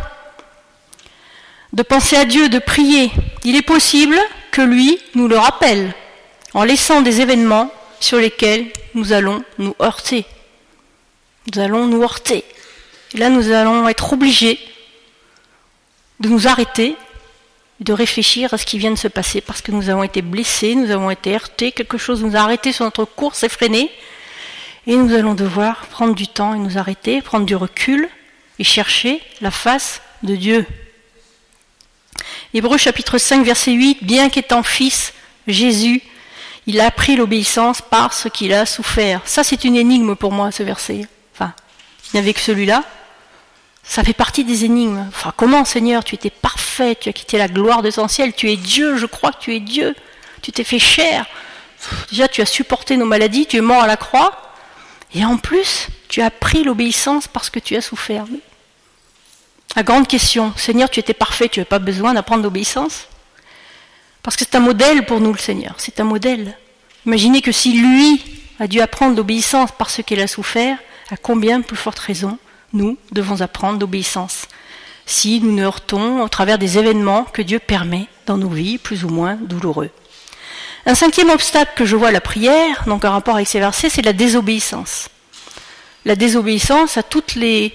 [1.72, 3.10] de penser à Dieu, de prier.
[3.44, 4.16] Il est possible
[4.50, 5.94] que lui nous le rappelle,
[6.54, 10.24] en laissant des événements sur lesquels nous allons nous heurter.
[11.52, 12.44] Nous allons nous heurter.
[13.14, 14.58] Et là, nous allons être obligés
[16.18, 16.96] de nous arrêter
[17.80, 20.74] de réfléchir à ce qui vient de se passer parce que nous avons été blessés,
[20.74, 23.90] nous avons été heurtés, quelque chose nous a arrêtés sur notre course effrénée.
[24.86, 28.08] Et nous allons devoir prendre du temps et nous arrêter, prendre du recul
[28.58, 30.66] et chercher la face de Dieu.
[32.52, 35.12] Hébreu chapitre 5 verset 8, bien qu'étant fils,
[35.46, 36.02] Jésus,
[36.66, 39.20] il a appris l'obéissance par ce qu'il a souffert.
[39.24, 41.06] Ça c'est une énigme pour moi ce verset.
[41.34, 41.52] Enfin,
[42.06, 42.84] il n'y avait que celui-là,
[43.84, 45.04] ça fait partie des énigmes.
[45.08, 48.50] Enfin, comment, Seigneur, tu étais parfait, tu as quitté la gloire de ton ciel, tu
[48.50, 49.94] es Dieu, je crois que tu es Dieu,
[50.42, 51.26] tu t'es fait chair.
[52.10, 54.52] Déjà, tu as supporté nos maladies, tu es mort à la croix,
[55.14, 58.26] et en plus, tu as pris l'obéissance parce que tu as souffert.
[59.76, 63.06] La grande question, Seigneur, tu étais parfait, tu n'avais pas besoin d'apprendre l'obéissance
[64.22, 66.56] Parce que c'est un modèle pour nous, le Seigneur, c'est un modèle.
[67.06, 68.22] Imaginez que si lui
[68.58, 70.76] a dû apprendre l'obéissance parce qu'il a souffert,
[71.10, 72.38] à combien plus forte raison
[72.72, 74.46] nous devons apprendre l'obéissance
[75.06, 79.04] si nous nous heurtons au travers des événements que Dieu permet dans nos vies, plus
[79.04, 79.90] ou moins douloureux.
[80.86, 83.90] Un cinquième obstacle que je vois à la prière, donc en rapport avec ces versets,
[83.90, 85.08] c'est la désobéissance.
[86.04, 87.74] La désobéissance à toutes les,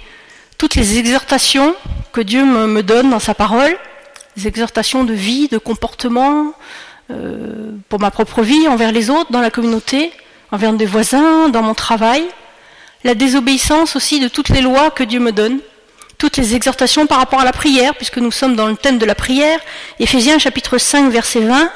[0.58, 1.76] toutes les exhortations
[2.12, 3.76] que Dieu me, donne dans sa parole,
[4.38, 6.54] les exhortations de vie, de comportement,
[7.12, 10.12] euh, pour ma propre vie, envers les autres, dans la communauté,
[10.52, 12.24] envers des voisins, dans mon travail.
[13.04, 15.60] La désobéissance aussi de toutes les lois que Dieu me donne,
[16.18, 19.06] toutes les exhortations par rapport à la prière, puisque nous sommes dans le thème de
[19.06, 19.60] la prière.
[20.00, 21.70] Éphésiens chapitre 5 verset 20.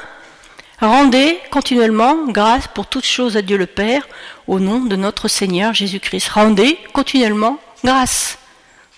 [0.80, 4.08] Rendez continuellement grâce pour toutes choses à Dieu le Père,
[4.46, 6.28] au nom de notre Seigneur Jésus-Christ.
[6.30, 8.39] Rendez continuellement grâce.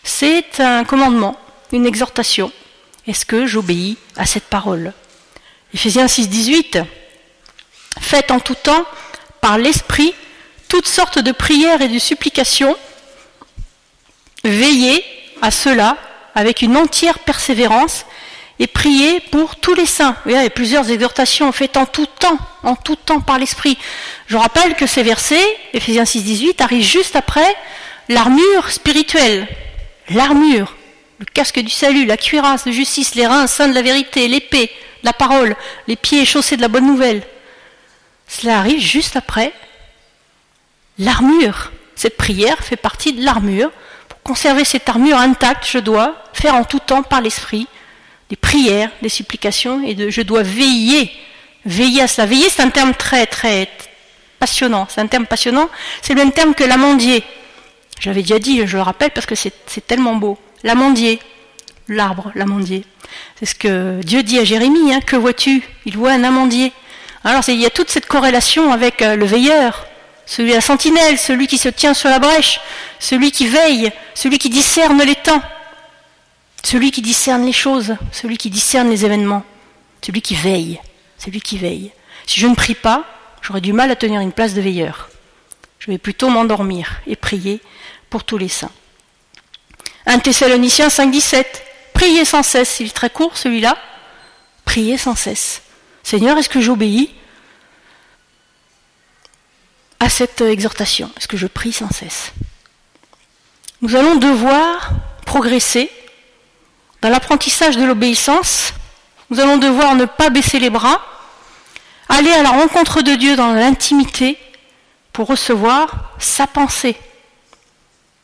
[0.04, 1.36] C'est un commandement,
[1.72, 2.50] une exhortation.
[3.06, 4.92] Est-ce que j'obéis à cette parole?
[5.74, 6.78] Éphésiens 6, 18.
[8.00, 8.84] Faites en tout temps,
[9.40, 10.14] par l'Esprit,
[10.68, 12.76] toutes sortes de prières et de supplications.
[14.44, 15.04] Veillez
[15.40, 15.96] à cela
[16.34, 18.04] avec une entière persévérance
[18.58, 20.16] et priez pour tous les saints.
[20.26, 23.78] il y a plusieurs exhortations faites en tout temps, en tout temps par l'Esprit.
[24.26, 27.56] Je rappelle que ces versets, Ephésiens 6, 18, arrivent juste après
[28.08, 29.48] l'armure spirituelle.
[30.10, 30.74] L'armure,
[31.18, 34.70] le casque du salut, la cuirasse de justice, les reins saints de la vérité, l'épée,
[35.02, 37.22] la parole, les pieds chaussés de la bonne nouvelle.
[38.26, 39.52] Cela arrive juste après
[40.98, 41.72] l'armure.
[41.94, 43.70] Cette prière fait partie de l'armure.
[44.08, 47.66] Pour conserver cette armure intacte, je dois faire en tout temps par l'Esprit
[48.30, 51.12] des prières, des supplications, et de, je dois veiller,
[51.66, 52.26] veiller à cela.
[52.26, 53.68] Veiller, c'est un terme très, très
[54.38, 54.86] passionnant.
[54.88, 55.68] C'est un terme passionnant.
[56.00, 57.22] C'est le même terme que l'amandier.
[58.02, 60.36] J'avais déjà dit, je le rappelle parce que c'est tellement beau.
[60.64, 61.20] L'amandier,
[61.86, 62.84] l'arbre, l'amandier.
[63.38, 64.92] C'est ce que Dieu dit à Jérémie.
[64.92, 65.62] Hein, que vois-tu?
[65.86, 66.72] Il voit un amandier.
[67.22, 69.86] Alors il y a toute cette corrélation avec euh, le veilleur,
[70.26, 72.60] celui à sentinelle, celui qui se tient sur la brèche,
[72.98, 75.42] celui qui veille, celui qui discerne les temps.
[76.64, 79.44] Celui qui discerne les choses, celui qui discerne les événements,
[80.04, 80.80] celui qui veille,
[81.18, 81.92] celui qui veille.
[82.26, 83.04] Si je ne prie pas,
[83.42, 85.08] j'aurai du mal à tenir une place de veilleur.
[85.78, 87.60] Je vais plutôt m'endormir et prier
[88.12, 88.70] pour tous les saints.
[90.04, 91.46] 1 Thessaloniciens 5.17.
[91.94, 92.78] Priez sans cesse.
[92.80, 93.78] Il est très court celui-là.
[94.66, 95.62] Priez sans cesse.
[96.02, 97.10] Seigneur, est-ce que j'obéis
[99.98, 101.10] à cette exhortation?
[101.16, 102.32] Est-ce que je prie sans cesse?
[103.80, 104.90] Nous allons devoir
[105.24, 105.90] progresser
[107.00, 108.74] dans l'apprentissage de l'obéissance,
[109.30, 111.00] nous allons devoir ne pas baisser les bras,
[112.10, 114.36] aller à la rencontre de Dieu dans l'intimité
[115.14, 116.96] pour recevoir sa pensée.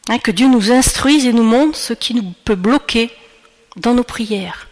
[0.09, 3.11] Hein, que Dieu nous instruise et nous montre ce qui nous peut bloquer
[3.77, 4.69] dans nos prières.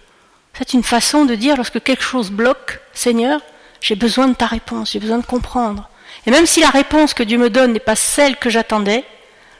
[0.54, 3.40] C'est une façon de dire lorsque quelque chose bloque, Seigneur,
[3.82, 5.90] j'ai besoin de ta réponse, j'ai besoin de comprendre.
[6.26, 9.04] Et même si la réponse que Dieu me donne n'est pas celle que j'attendais,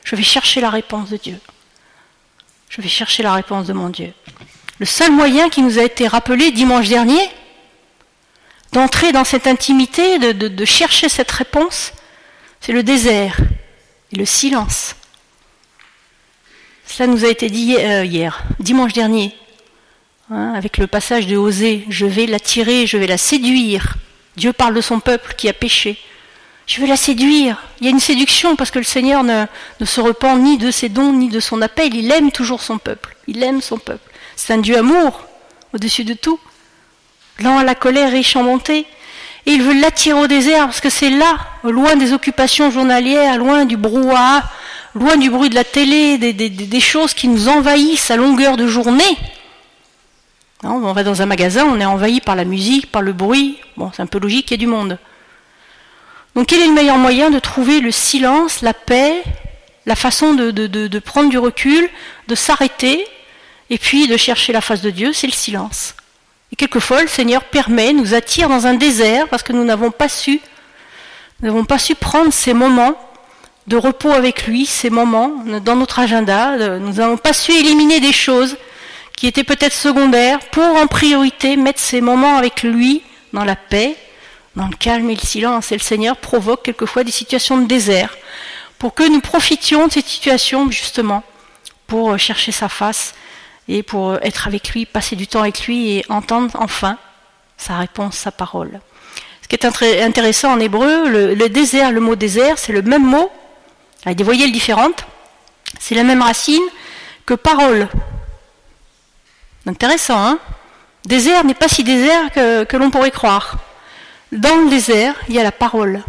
[0.04, 1.38] je vais chercher la réponse de Dieu.
[2.70, 4.12] Je vais chercher la réponse de mon Dieu.
[4.78, 7.30] Le seul moyen qui nous a été rappelé dimanche dernier,
[8.72, 11.92] d'entrer dans cette intimité, de, chercher cette réponse,
[12.60, 13.36] c'est le désert
[14.12, 14.96] et le silence.
[16.86, 19.34] Cela nous a été dit euh, hier, dimanche dernier,
[20.30, 23.96] hein, avec le passage de Osée, je vais l'attirer, je vais la séduire.
[24.36, 25.98] Dieu parle de son peuple qui a péché.
[26.66, 27.62] Je vais la séduire.
[27.80, 29.46] Il y a une séduction parce que le Seigneur ne,
[29.84, 31.94] se repent ni de ses dons ni de son appel.
[31.94, 33.16] Il aime toujours son peuple.
[33.28, 34.10] Il aime son peuple.
[34.34, 35.26] C'est un Dieu amour
[35.72, 36.40] au-dessus de tout.
[37.40, 38.86] Lent à la colère, riche en bonté.
[39.46, 43.64] Et il veut l'attirer au désert parce que c'est là, loin des occupations journalières, loin
[43.64, 44.42] du brouhaha,
[44.96, 49.16] loin du bruit de la télé, des, choses qui nous envahissent à longueur de journée.
[50.62, 53.58] on va dans un magasin, on est envahi par la musique, par le bruit.
[53.76, 54.98] Bon, c'est un peu logique, il y a du monde.
[56.34, 59.22] Donc quel est le meilleur moyen de trouver le silence, la paix,
[59.84, 61.88] la façon de, prendre du recul,
[62.28, 63.06] de s'arrêter,
[63.68, 65.94] et puis de chercher la face de Dieu, c'est le silence.
[66.52, 70.08] Et quelquefois, le Seigneur permet, nous attire dans un désert parce que nous n'avons pas
[70.08, 70.40] su,
[71.40, 72.96] nous n'avons pas su prendre ces moments
[73.66, 75.32] de repos avec lui, ces moments
[75.64, 76.78] dans notre agenda.
[76.78, 78.56] Nous n'avons pas su éliminer des choses
[79.16, 83.02] qui étaient peut-être secondaires pour en priorité mettre ces moments avec lui
[83.32, 83.96] dans la paix,
[84.54, 85.72] dans le calme et le silence.
[85.72, 88.16] Et le Seigneur provoque quelquefois des situations de désert
[88.78, 91.22] pour que nous profitions de cette situation justement
[91.86, 93.14] pour euh, chercher sa face
[93.68, 96.98] et pour euh, être avec lui, passer du temps avec lui et entendre enfin
[97.56, 98.80] sa réponse, sa parole.
[99.42, 103.30] Ce qui est intéressant en hébreu, le, désert, le mot désert, c'est le même mot,
[104.06, 105.04] avec des voyelles différentes,
[105.80, 106.62] c'est la même racine
[107.26, 107.88] que parole.
[109.66, 110.38] Intéressant, hein
[111.04, 113.58] Désert n'est pas si désert que, l'on pourrait croire.
[114.32, 116.02] Dans le désert, il y a la parole,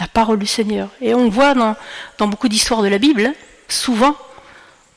[0.00, 0.88] la parole du Seigneur.
[1.00, 1.76] Et on voit dans,
[2.18, 3.32] dans beaucoup d'histoires de la Bible,
[3.68, 4.16] souvent,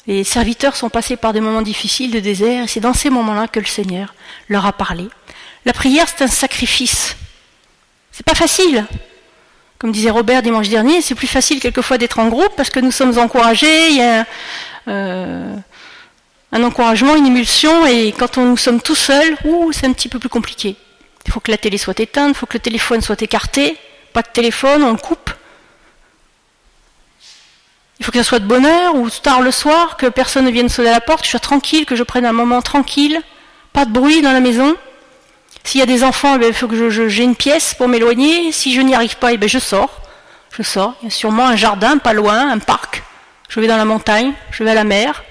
[0.07, 3.47] les serviteurs sont passés par des moments difficiles de désert, et c'est dans ces moments-là
[3.47, 4.15] que le Seigneur
[4.49, 5.07] leur a parlé.
[5.65, 7.15] La prière, c'est un sacrifice.
[8.11, 8.85] C'est pas facile.
[9.81, 12.91] Comme disait Robert dimanche dernier, c'est plus facile quelquefois d'être en groupe parce que nous
[12.91, 14.27] sommes encouragés, il y a
[14.87, 15.55] euh,
[16.51, 19.35] un encouragement, une émulsion, et quand on, nous sommes tout seuls,
[19.71, 20.75] c'est un petit peu plus compliqué.
[21.25, 23.75] Il faut que la télé soit éteinte, il faut que le téléphone soit écarté,
[24.13, 25.31] pas de téléphone, on le coupe.
[27.99, 30.51] Il faut que ça soit de bonne heure ou tard le soir, que personne ne
[30.51, 33.19] vienne sonner à la porte, que je sois tranquille, que je prenne un moment tranquille,
[33.73, 34.75] pas de bruit dans la maison.
[35.63, 38.51] S'il y a des enfants, eh il faut que j'ai une pièce pour m'éloigner.
[38.51, 40.01] Si je n'y arrive pas, eh je sors.
[40.51, 40.95] Je sors.
[41.01, 43.03] Il y a sûrement un jardin pas loin, un parc.
[43.49, 45.23] Je vais dans la montagne, je vais à la mer.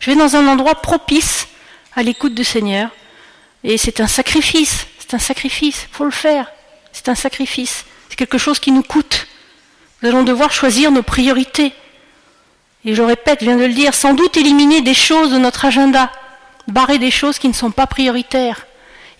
[0.00, 1.48] Je vais dans un endroit propice
[1.94, 2.90] à l'écoute du Seigneur.
[3.64, 4.86] Et c'est un sacrifice.
[4.98, 5.86] C'est un sacrifice.
[5.90, 6.50] Il faut le faire.
[6.92, 7.84] C'est un sacrifice.
[8.08, 9.26] C'est quelque chose qui nous coûte.
[10.02, 11.72] Nous allons devoir choisir nos priorités.
[12.84, 15.64] Et je répète, je viens de le dire, sans doute éliminer des choses de notre
[15.64, 16.10] agenda,
[16.68, 18.67] barrer des choses qui ne sont pas prioritaires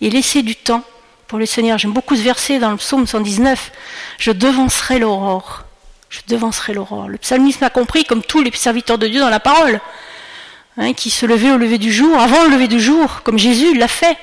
[0.01, 0.83] et laisser du temps
[1.27, 1.79] pour le Seigneur.
[1.79, 3.73] J'aime beaucoup ce verset dans le psaume 119.
[4.19, 5.65] Je devancerai l'aurore.
[6.11, 7.09] Je devancerai l'aurore.
[7.09, 9.81] Le psalmiste a compris, comme tous les serviteurs de Dieu dans la parole,
[10.79, 13.77] hein, qui se levaient au lever du jour, avant le lever du jour, comme Jésus
[13.77, 14.17] l'a fait,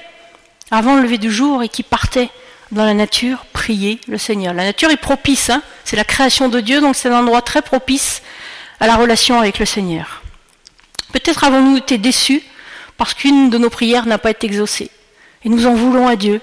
[0.72, 2.30] avant le lever du jour, et qui partaient
[2.72, 4.54] dans la nature prier le Seigneur.
[4.54, 5.62] La nature est propice, hein.
[5.84, 8.24] c'est la création de Dieu, donc c'est un endroit très propice
[8.80, 10.24] à la relation avec le Seigneur.
[11.14, 12.42] Peut-être avons-nous été déçus
[12.98, 14.90] parce qu'une de nos prières n'a pas été exaucée.
[15.46, 16.42] Et nous en voulons à Dieu.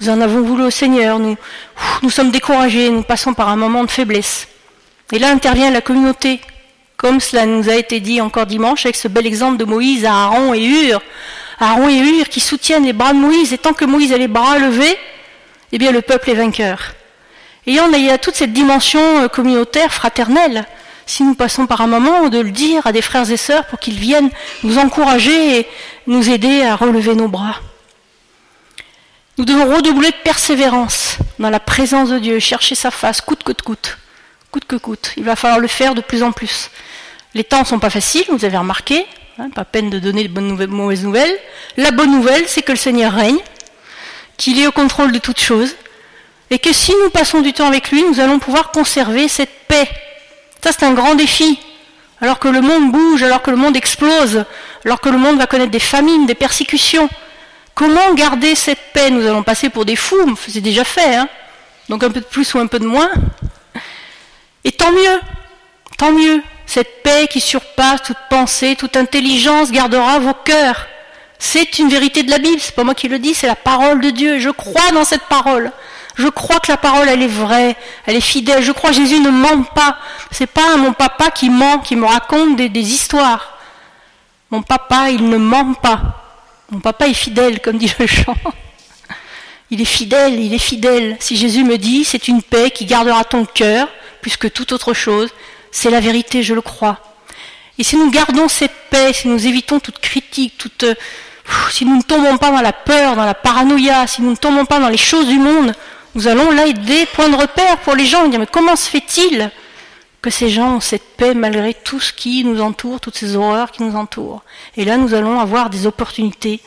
[0.00, 1.18] Nous en avons voulu au Seigneur.
[1.18, 2.90] Nous, sommes découragés.
[2.90, 4.46] Nous passons par un moment de faiblesse.
[5.12, 6.40] Et là intervient la communauté,
[6.96, 10.12] comme cela nous a été dit encore dimanche avec ce bel exemple de Moïse à
[10.12, 11.00] Aaron et Hur.
[11.60, 13.52] Aaron et Hur qui soutiennent les bras de Moïse.
[13.52, 14.96] Et tant que Moïse a les bras levés,
[15.72, 16.94] eh bien le peuple est vainqueur.
[17.66, 20.66] Et y a toute cette dimension euh, communautaire, fraternelle.
[21.04, 23.80] Si nous passons par un moment de le dire à des frères et sœurs pour
[23.80, 24.30] qu'ils viennent
[24.62, 25.66] nous encourager et
[26.06, 27.56] nous aider à relever nos bras.
[29.38, 33.52] Nous devons redoubler de persévérance dans la présence de Dieu, chercher sa face, coûte que
[33.52, 33.98] coûte,
[34.50, 35.12] coûte que coûte.
[35.18, 36.70] Il va falloir le faire de plus en plus.
[37.34, 39.04] Les temps ne sont pas faciles, vous avez remarqué,
[39.38, 41.38] hein, pas peine de donner de bonnes nouvelles, mauvaises nouvelles.
[41.76, 43.36] La bonne nouvelle, c'est que le Seigneur règne,
[44.38, 45.76] qu'il est au contrôle de toutes choses,
[46.48, 49.86] et que si nous passons du temps avec lui, nous allons pouvoir conserver cette paix.
[50.64, 51.58] Ça, c'est un grand défi.
[52.22, 54.46] Alors que le monde bouge, alors que le monde explose,
[54.86, 57.10] alors que le monde va connaître des famines, des persécutions,
[57.76, 61.28] Comment garder cette paix Nous allons passer pour des fous, c'est déjà fait, hein
[61.88, 63.10] donc un peu de plus ou un peu de moins.
[64.64, 65.20] Et tant mieux,
[65.96, 66.42] tant mieux.
[66.64, 70.86] Cette paix qui surpasse toute pensée, toute intelligence gardera vos cœurs.
[71.38, 74.00] C'est une vérité de la Bible, c'est pas moi qui le dis, c'est la parole
[74.00, 74.38] de Dieu.
[74.38, 75.70] Je crois dans cette parole.
[76.16, 78.62] Je crois que la parole, elle est vraie, elle est fidèle.
[78.62, 79.98] Je crois que Jésus ne ment pas.
[80.30, 83.58] C'est pas mon papa qui ment, qui me raconte des, des histoires.
[84.50, 86.25] Mon papa, il ne ment pas.
[86.70, 88.36] Mon papa est fidèle, comme dit le chant.
[89.70, 91.16] Il est fidèle, il est fidèle.
[91.20, 93.88] Si Jésus me dit, c'est une paix qui gardera ton cœur,
[94.20, 95.30] plus que toute autre chose,
[95.70, 96.98] c'est la vérité, je le crois.
[97.78, 100.94] Et si nous gardons cette paix, si nous évitons toute critique, toute, euh,
[101.70, 104.64] si nous ne tombons pas dans la peur, dans la paranoïa, si nous ne tombons
[104.64, 105.72] pas dans les choses du monde,
[106.14, 108.26] nous allons là être des points de repère pour les gens.
[108.28, 109.50] Dire, mais comment se fait-il
[110.26, 113.70] que ces gens ont cette paix malgré tout ce qui nous entoure, toutes ces horreurs
[113.70, 114.42] qui nous entourent.
[114.76, 116.60] Et là, nous allons avoir des opportunités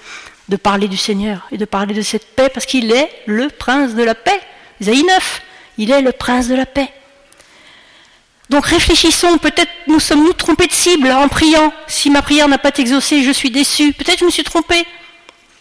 [0.48, 3.96] de parler du Seigneur et de parler de cette paix parce qu'il est le prince
[3.96, 4.40] de la paix.
[4.80, 5.42] Isaïe 9,
[5.78, 6.90] il est le prince de la paix.
[8.50, 11.74] Donc réfléchissons, peut-être nous sommes-nous trompés de cible en priant.
[11.88, 13.92] Si ma prière n'a pas été exaucée, je suis déçu.
[13.92, 14.86] Peut-être je me suis trompé.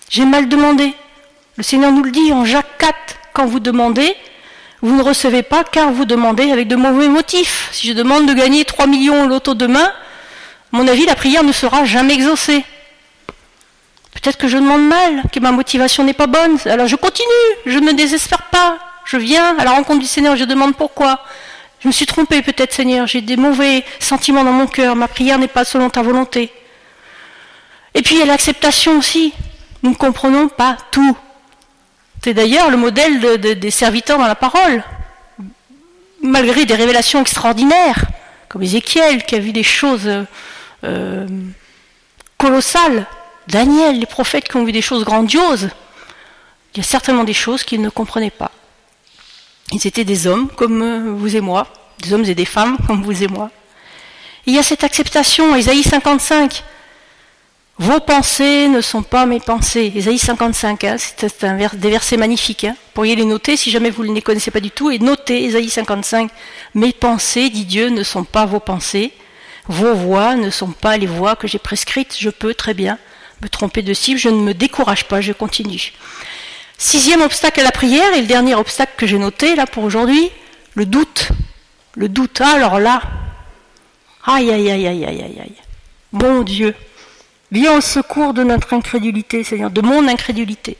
[0.08, 0.94] J'ai mal demandé.
[1.56, 2.94] Le Seigneur nous le dit en Jacques 4,
[3.32, 4.14] quand vous demandez,
[4.82, 7.68] vous ne recevez pas car vous demandez avec de mauvais motifs.
[7.72, 9.92] Si je demande de gagner 3 millions au loto demain,
[10.70, 12.64] mon avis, la prière ne sera jamais exaucée.
[14.12, 16.58] Peut-être que je demande mal, que ma motivation n'est pas bonne.
[16.66, 17.26] Alors je continue,
[17.66, 18.78] je ne désespère pas.
[19.04, 21.20] Je viens à la rencontre du Seigneur, je demande pourquoi.
[21.80, 25.38] Je me suis trompé peut-être, Seigneur, j'ai des mauvais sentiments dans mon cœur, ma prière
[25.38, 26.52] n'est pas selon ta volonté.
[27.94, 29.32] Et puis il y a l'acceptation aussi.
[29.82, 31.16] Nous ne comprenons pas tout.
[32.28, 34.84] C'est d'ailleurs le modèle des serviteurs dans la parole.
[36.20, 38.04] Malgré des révélations extraordinaires,
[38.50, 40.26] comme Ézéchiel qui a vu des choses
[40.84, 41.26] euh,
[42.36, 43.06] colossales,
[43.46, 45.70] Daniel, les prophètes qui ont vu des choses grandioses,
[46.74, 48.50] il y a certainement des choses qu'ils ne comprenaient pas.
[49.72, 51.66] Ils étaient des hommes comme euh, vous et moi,
[52.02, 53.50] des hommes et des femmes comme vous et moi.
[54.44, 56.62] il y a cette acceptation, Isaïe 55.
[57.78, 59.92] Vos pensées ne sont pas mes pensées.
[59.94, 62.64] Ésaïe 55, hein, c'est un des versets magnifiques.
[62.64, 62.74] Hein.
[62.76, 64.90] Vous pourriez les noter si jamais vous ne les connaissez pas du tout.
[64.90, 66.28] Et notez Ésaïe 55.
[66.74, 69.12] Mes pensées, dit Dieu, ne sont pas vos pensées.
[69.68, 72.16] Vos voix ne sont pas les voix que j'ai prescrites.
[72.18, 72.98] Je peux très bien
[73.42, 74.18] me tromper de cible.
[74.18, 75.92] Je ne me décourage pas, je continue.
[76.78, 80.30] Sixième obstacle à la prière, et le dernier obstacle que j'ai noté là pour aujourd'hui,
[80.74, 81.28] le doute.
[81.94, 82.40] Le doute.
[82.42, 83.02] Ah, alors là,
[84.24, 85.54] aïe, aïe, aïe, aïe, aïe, aïe, aïe.
[86.12, 86.74] Bon Dieu,
[87.50, 90.76] Viens au secours de notre incrédulité, Seigneur, de mon incrédulité.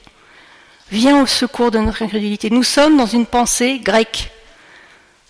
[0.90, 2.50] Viens au secours de notre incrédulité.
[2.50, 4.30] Nous sommes dans une pensée grecque.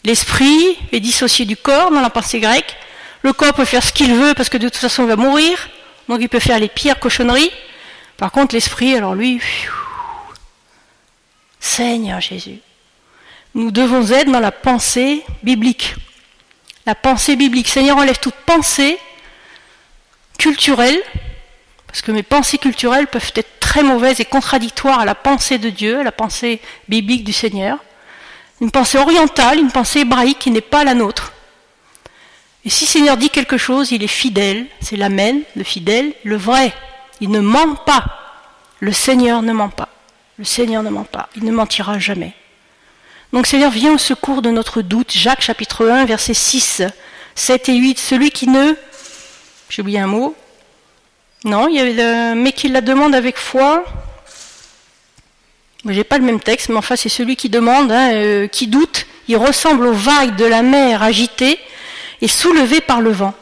[0.05, 2.77] L'esprit est dissocié du corps dans la pensée grecque.
[3.23, 5.69] Le corps peut faire ce qu'il veut parce que de toute façon il va mourir.
[6.09, 7.51] Donc il peut faire les pires cochonneries.
[8.17, 9.41] Par contre, l'esprit, alors lui,
[11.61, 12.59] Seigneur Jésus,
[13.55, 15.95] nous devons être dans la pensée biblique.
[16.87, 17.69] La pensée biblique.
[17.69, 18.99] Seigneur, enlève toute pensée
[20.39, 21.01] culturelle
[21.99, 25.69] parce que mes pensées culturelles peuvent être très mauvaises et contradictoires à la pensée de
[25.69, 27.79] Dieu, à la pensée biblique du Seigneur.
[28.61, 31.33] Une pensée orientale, une pensée hébraïque qui n'est pas la nôtre.
[32.65, 36.73] Et si Seigneur dit quelque chose, il est fidèle, c'est l'amen, le fidèle, le vrai.
[37.21, 38.05] Il ne ment pas.
[38.79, 39.89] Le Seigneur ne ment pas.
[40.39, 41.29] Le Seigneur ne ment pas.
[41.35, 42.33] Il ne mentira jamais.
[43.33, 45.11] Donc Seigneur, viens au secours de notre doute.
[45.11, 46.83] Jacques chapitre 1, versets 6,
[47.35, 47.99] 7 et 8.
[47.99, 48.77] Celui qui ne,
[49.69, 50.37] j'ai oublié un mot,
[51.45, 53.85] non, le, mais qui la demande avec foi.
[55.89, 59.07] J'ai pas le même texte, mais enfin c'est celui qui demande, hein, euh, qui doute.
[59.29, 61.59] Il ressemble aux vagues de la mer agitées
[62.21, 63.35] et soulevées par le vent.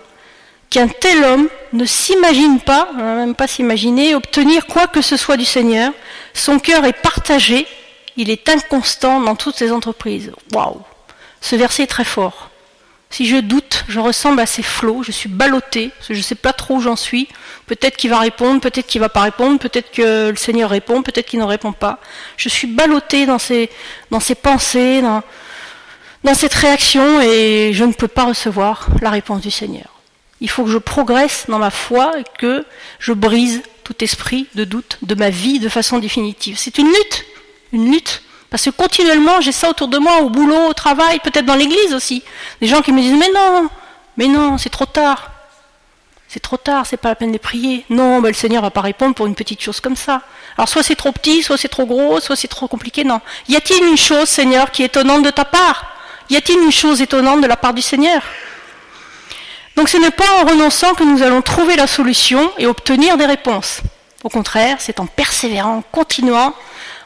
[0.69, 5.45] Qu'un tel homme ne s'imagine pas, même pas s'imaginer, obtenir quoi que ce soit du
[5.45, 5.93] Seigneur.
[6.35, 7.67] Son cœur est partagé,
[8.17, 10.33] il est inconstant dans toutes ses entreprises.
[10.53, 10.83] Waouh
[11.41, 12.51] Ce verset est très fort.
[13.11, 16.53] Si je doute, je ressemble à ces flots, je suis ballotté, je ne sais pas
[16.53, 17.29] trop où j'en suis.
[17.67, 21.27] Peut-être qu'il va répondre, peut-être qu'il va pas répondre, peut-être que le Seigneur répond, peut-être
[21.27, 22.01] qu'il ne répond pas.
[22.37, 23.71] Je suis ballotté dans ces,
[24.11, 25.23] dans ces pensées, dans,
[26.25, 29.89] dans cette réaction, et je ne peux pas recevoir la réponse du Seigneur.
[30.41, 32.67] Il faut que je progresse dans ma foi et que
[32.99, 36.59] je brise tout esprit de doute de ma vie de façon définitive.
[36.59, 37.25] C'est une lutte,
[37.73, 38.23] une lutte
[38.57, 41.93] parce que continuellement, j'ai ça autour de moi, au boulot, au travail, peut-être dans l'église
[41.93, 42.23] aussi.
[42.63, 43.69] Des gens qui me disent Mais non,
[44.17, 45.31] mais non, c'est trop tard.
[46.27, 47.85] C'est trop tard, c'est pas la peine de prier.
[47.91, 50.23] Non, mais le Seigneur va pas répondre pour une petite chose comme ça.
[50.57, 53.05] Alors soit c'est trop petit, soit c'est trop gros, soit c'est trop compliqué.
[53.05, 53.21] Non.
[53.47, 55.95] Y a-t-il une chose, Seigneur, qui est étonnante de ta part?
[56.31, 58.23] Y a-t-il une chose étonnante de la part du Seigneur?
[59.77, 63.27] Donc ce n'est pas en renonçant que nous allons trouver la solution et obtenir des
[63.27, 63.83] réponses.
[64.25, 66.55] Au contraire, c'est en persévérant, en continuant,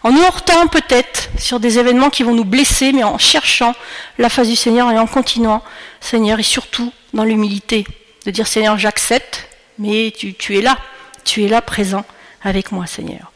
[0.02, 3.74] en nous heurtant peut-être sur des événements qui vont nous blesser, mais en cherchant
[4.18, 5.62] la face du Seigneur et en continuant,
[6.00, 7.86] Seigneur, et surtout dans l'humilité,
[8.24, 9.48] de dire Seigneur, j'accepte,
[9.78, 10.78] mais tu, es là,
[11.24, 12.04] tu es là présent
[12.42, 13.30] avec moi, Seigneur.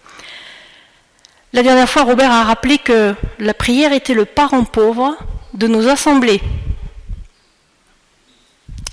[1.52, 5.16] La dernière fois, Robert a rappelé que la prière était le parent pauvre
[5.52, 6.40] de nos assemblées.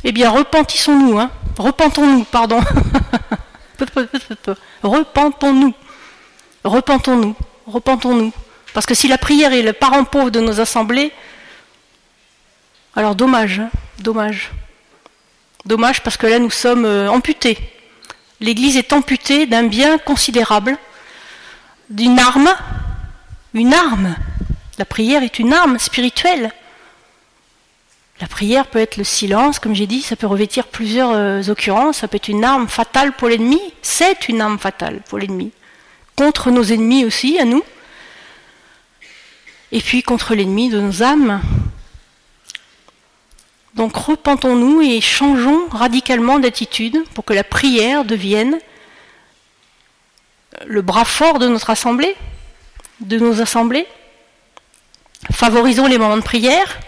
[0.03, 2.59] Eh bien, repentissons-nous, hein repentons-nous, pardon.
[4.83, 5.73] repentons-nous,
[6.63, 7.35] repentons-nous
[7.71, 8.33] repentons-nous.
[8.73, 11.11] Parce que si la prière est le parent pauvre de nos assemblées,
[12.95, 13.69] alors dommage, hein,
[13.99, 14.51] dommage.
[15.65, 17.57] Dommage parce que là nous sommes euh, amputés.
[18.39, 20.77] L'Église est amputée d'un bien considérable,
[21.89, 22.55] d'une arme,
[23.53, 24.15] une arme.
[24.77, 26.51] La prière est une arme spirituelle.
[28.19, 31.97] La prière peut être le silence, comme j'ai dit, ça peut revêtir plusieurs euh, occurrences,
[31.97, 35.51] ça peut être une arme fatale pour l'ennemi, c'est une arme fatale pour l'ennemi
[36.21, 37.63] contre nos ennemis aussi, à nous,
[39.71, 41.41] et puis contre l'ennemi de nos âmes.
[43.73, 48.59] Donc repentons-nous et changeons radicalement d'attitude pour que la prière devienne
[50.67, 52.15] le bras fort de notre assemblée,
[52.99, 53.87] de nos assemblées.
[55.31, 56.79] Favorisons les moments de prière.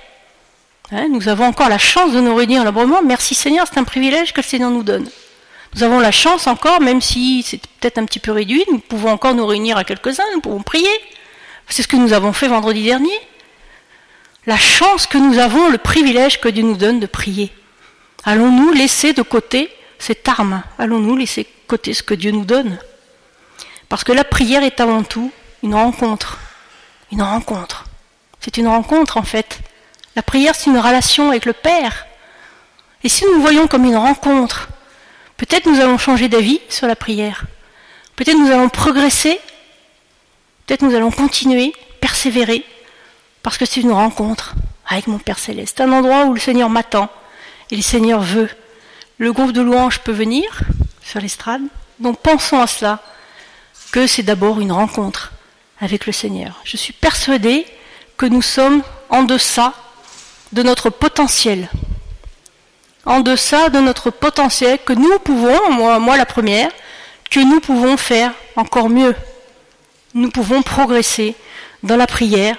[0.92, 3.02] Hein, nous avons encore la chance de nous réunir librement.
[3.02, 5.10] Merci Seigneur, c'est un privilège que le Seigneur nous donne.
[5.76, 9.10] Nous avons la chance encore, même si c'est peut-être un petit peu réduit, nous pouvons
[9.10, 10.90] encore nous réunir à quelques-uns, nous pouvons prier.
[11.68, 13.18] C'est ce que nous avons fait vendredi dernier.
[14.46, 17.52] La chance que nous avons, le privilège que Dieu nous donne de prier.
[18.26, 20.62] Allons-nous laisser de côté cette arme?
[20.78, 22.78] Allons-nous laisser de côté ce que Dieu nous donne?
[23.90, 25.32] Parce que la prière est avant tout
[25.64, 26.40] une rencontre.
[27.12, 27.86] Une rencontre.
[28.40, 29.60] C'est une rencontre en fait.
[30.16, 32.06] La prière, c'est une relation avec le Père.
[33.04, 34.70] Et si nous nous voyons comme une rencontre,
[35.44, 37.44] Peut-être nous allons changer d'avis sur la prière.
[38.16, 39.42] Peut-être nous allons progresser.
[40.66, 42.64] Peut-être nous allons continuer, persévérer,
[43.42, 44.54] parce que c'est une rencontre
[44.88, 45.82] avec mon Père céleste.
[45.82, 47.10] Un endroit où le Seigneur m'attend
[47.72, 48.50] et le Seigneur veut.
[49.18, 50.62] Le groupe de louanges peut venir
[51.04, 51.64] sur l'estrade.
[52.00, 53.04] Donc pensons à cela,
[53.92, 55.34] que c'est d'abord une rencontre
[55.82, 56.62] avec le Seigneur.
[56.64, 57.66] Je suis persuadée
[58.16, 59.74] que nous sommes en deçà
[60.54, 61.68] de notre potentiel.
[63.06, 66.70] En deçà de notre potentiel que nous pouvons, moi, la première,
[67.30, 69.16] que nous pouvons faire encore mieux.
[70.14, 71.36] Nous pouvons progresser
[71.82, 72.56] dans la prière.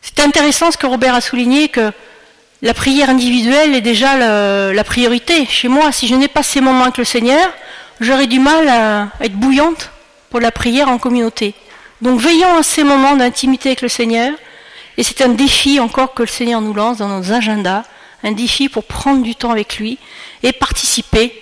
[0.00, 1.92] C'est intéressant ce que Robert a souligné, que
[2.62, 4.16] la prière individuelle est déjà
[4.72, 5.44] la, priorité.
[5.46, 7.50] Chez moi, si je n'ai pas ces moments avec le Seigneur,
[8.00, 9.90] j'aurais du mal à être bouillante
[10.30, 11.54] pour la prière en communauté.
[12.00, 14.32] Donc veillons à ces moments d'intimité avec le Seigneur.
[14.96, 17.84] Et c'est un défi encore que le Seigneur nous lance dans nos agendas,
[18.22, 19.98] un défi pour prendre du temps avec lui
[20.42, 21.32] et participer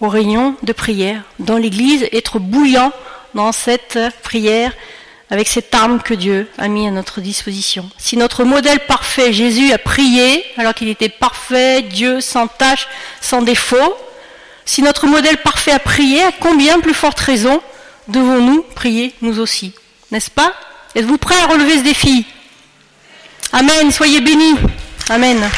[0.00, 2.92] aux réunions de prière dans l'Église, être bouillant
[3.34, 4.72] dans cette prière
[5.30, 7.88] avec cette arme que Dieu a mis à notre disposition.
[7.98, 12.86] Si notre modèle parfait, Jésus, a prié alors qu'il était parfait, Dieu sans tâche,
[13.20, 13.96] sans défaut,
[14.64, 17.60] si notre modèle parfait a prié, à combien plus forte raison
[18.08, 19.72] devons-nous prier nous aussi?
[20.10, 20.52] N'est-ce pas?
[20.94, 22.26] Êtes-vous prêts à relever ce défi?
[23.52, 24.56] Amen, soyez bénis.
[25.08, 25.48] Amen.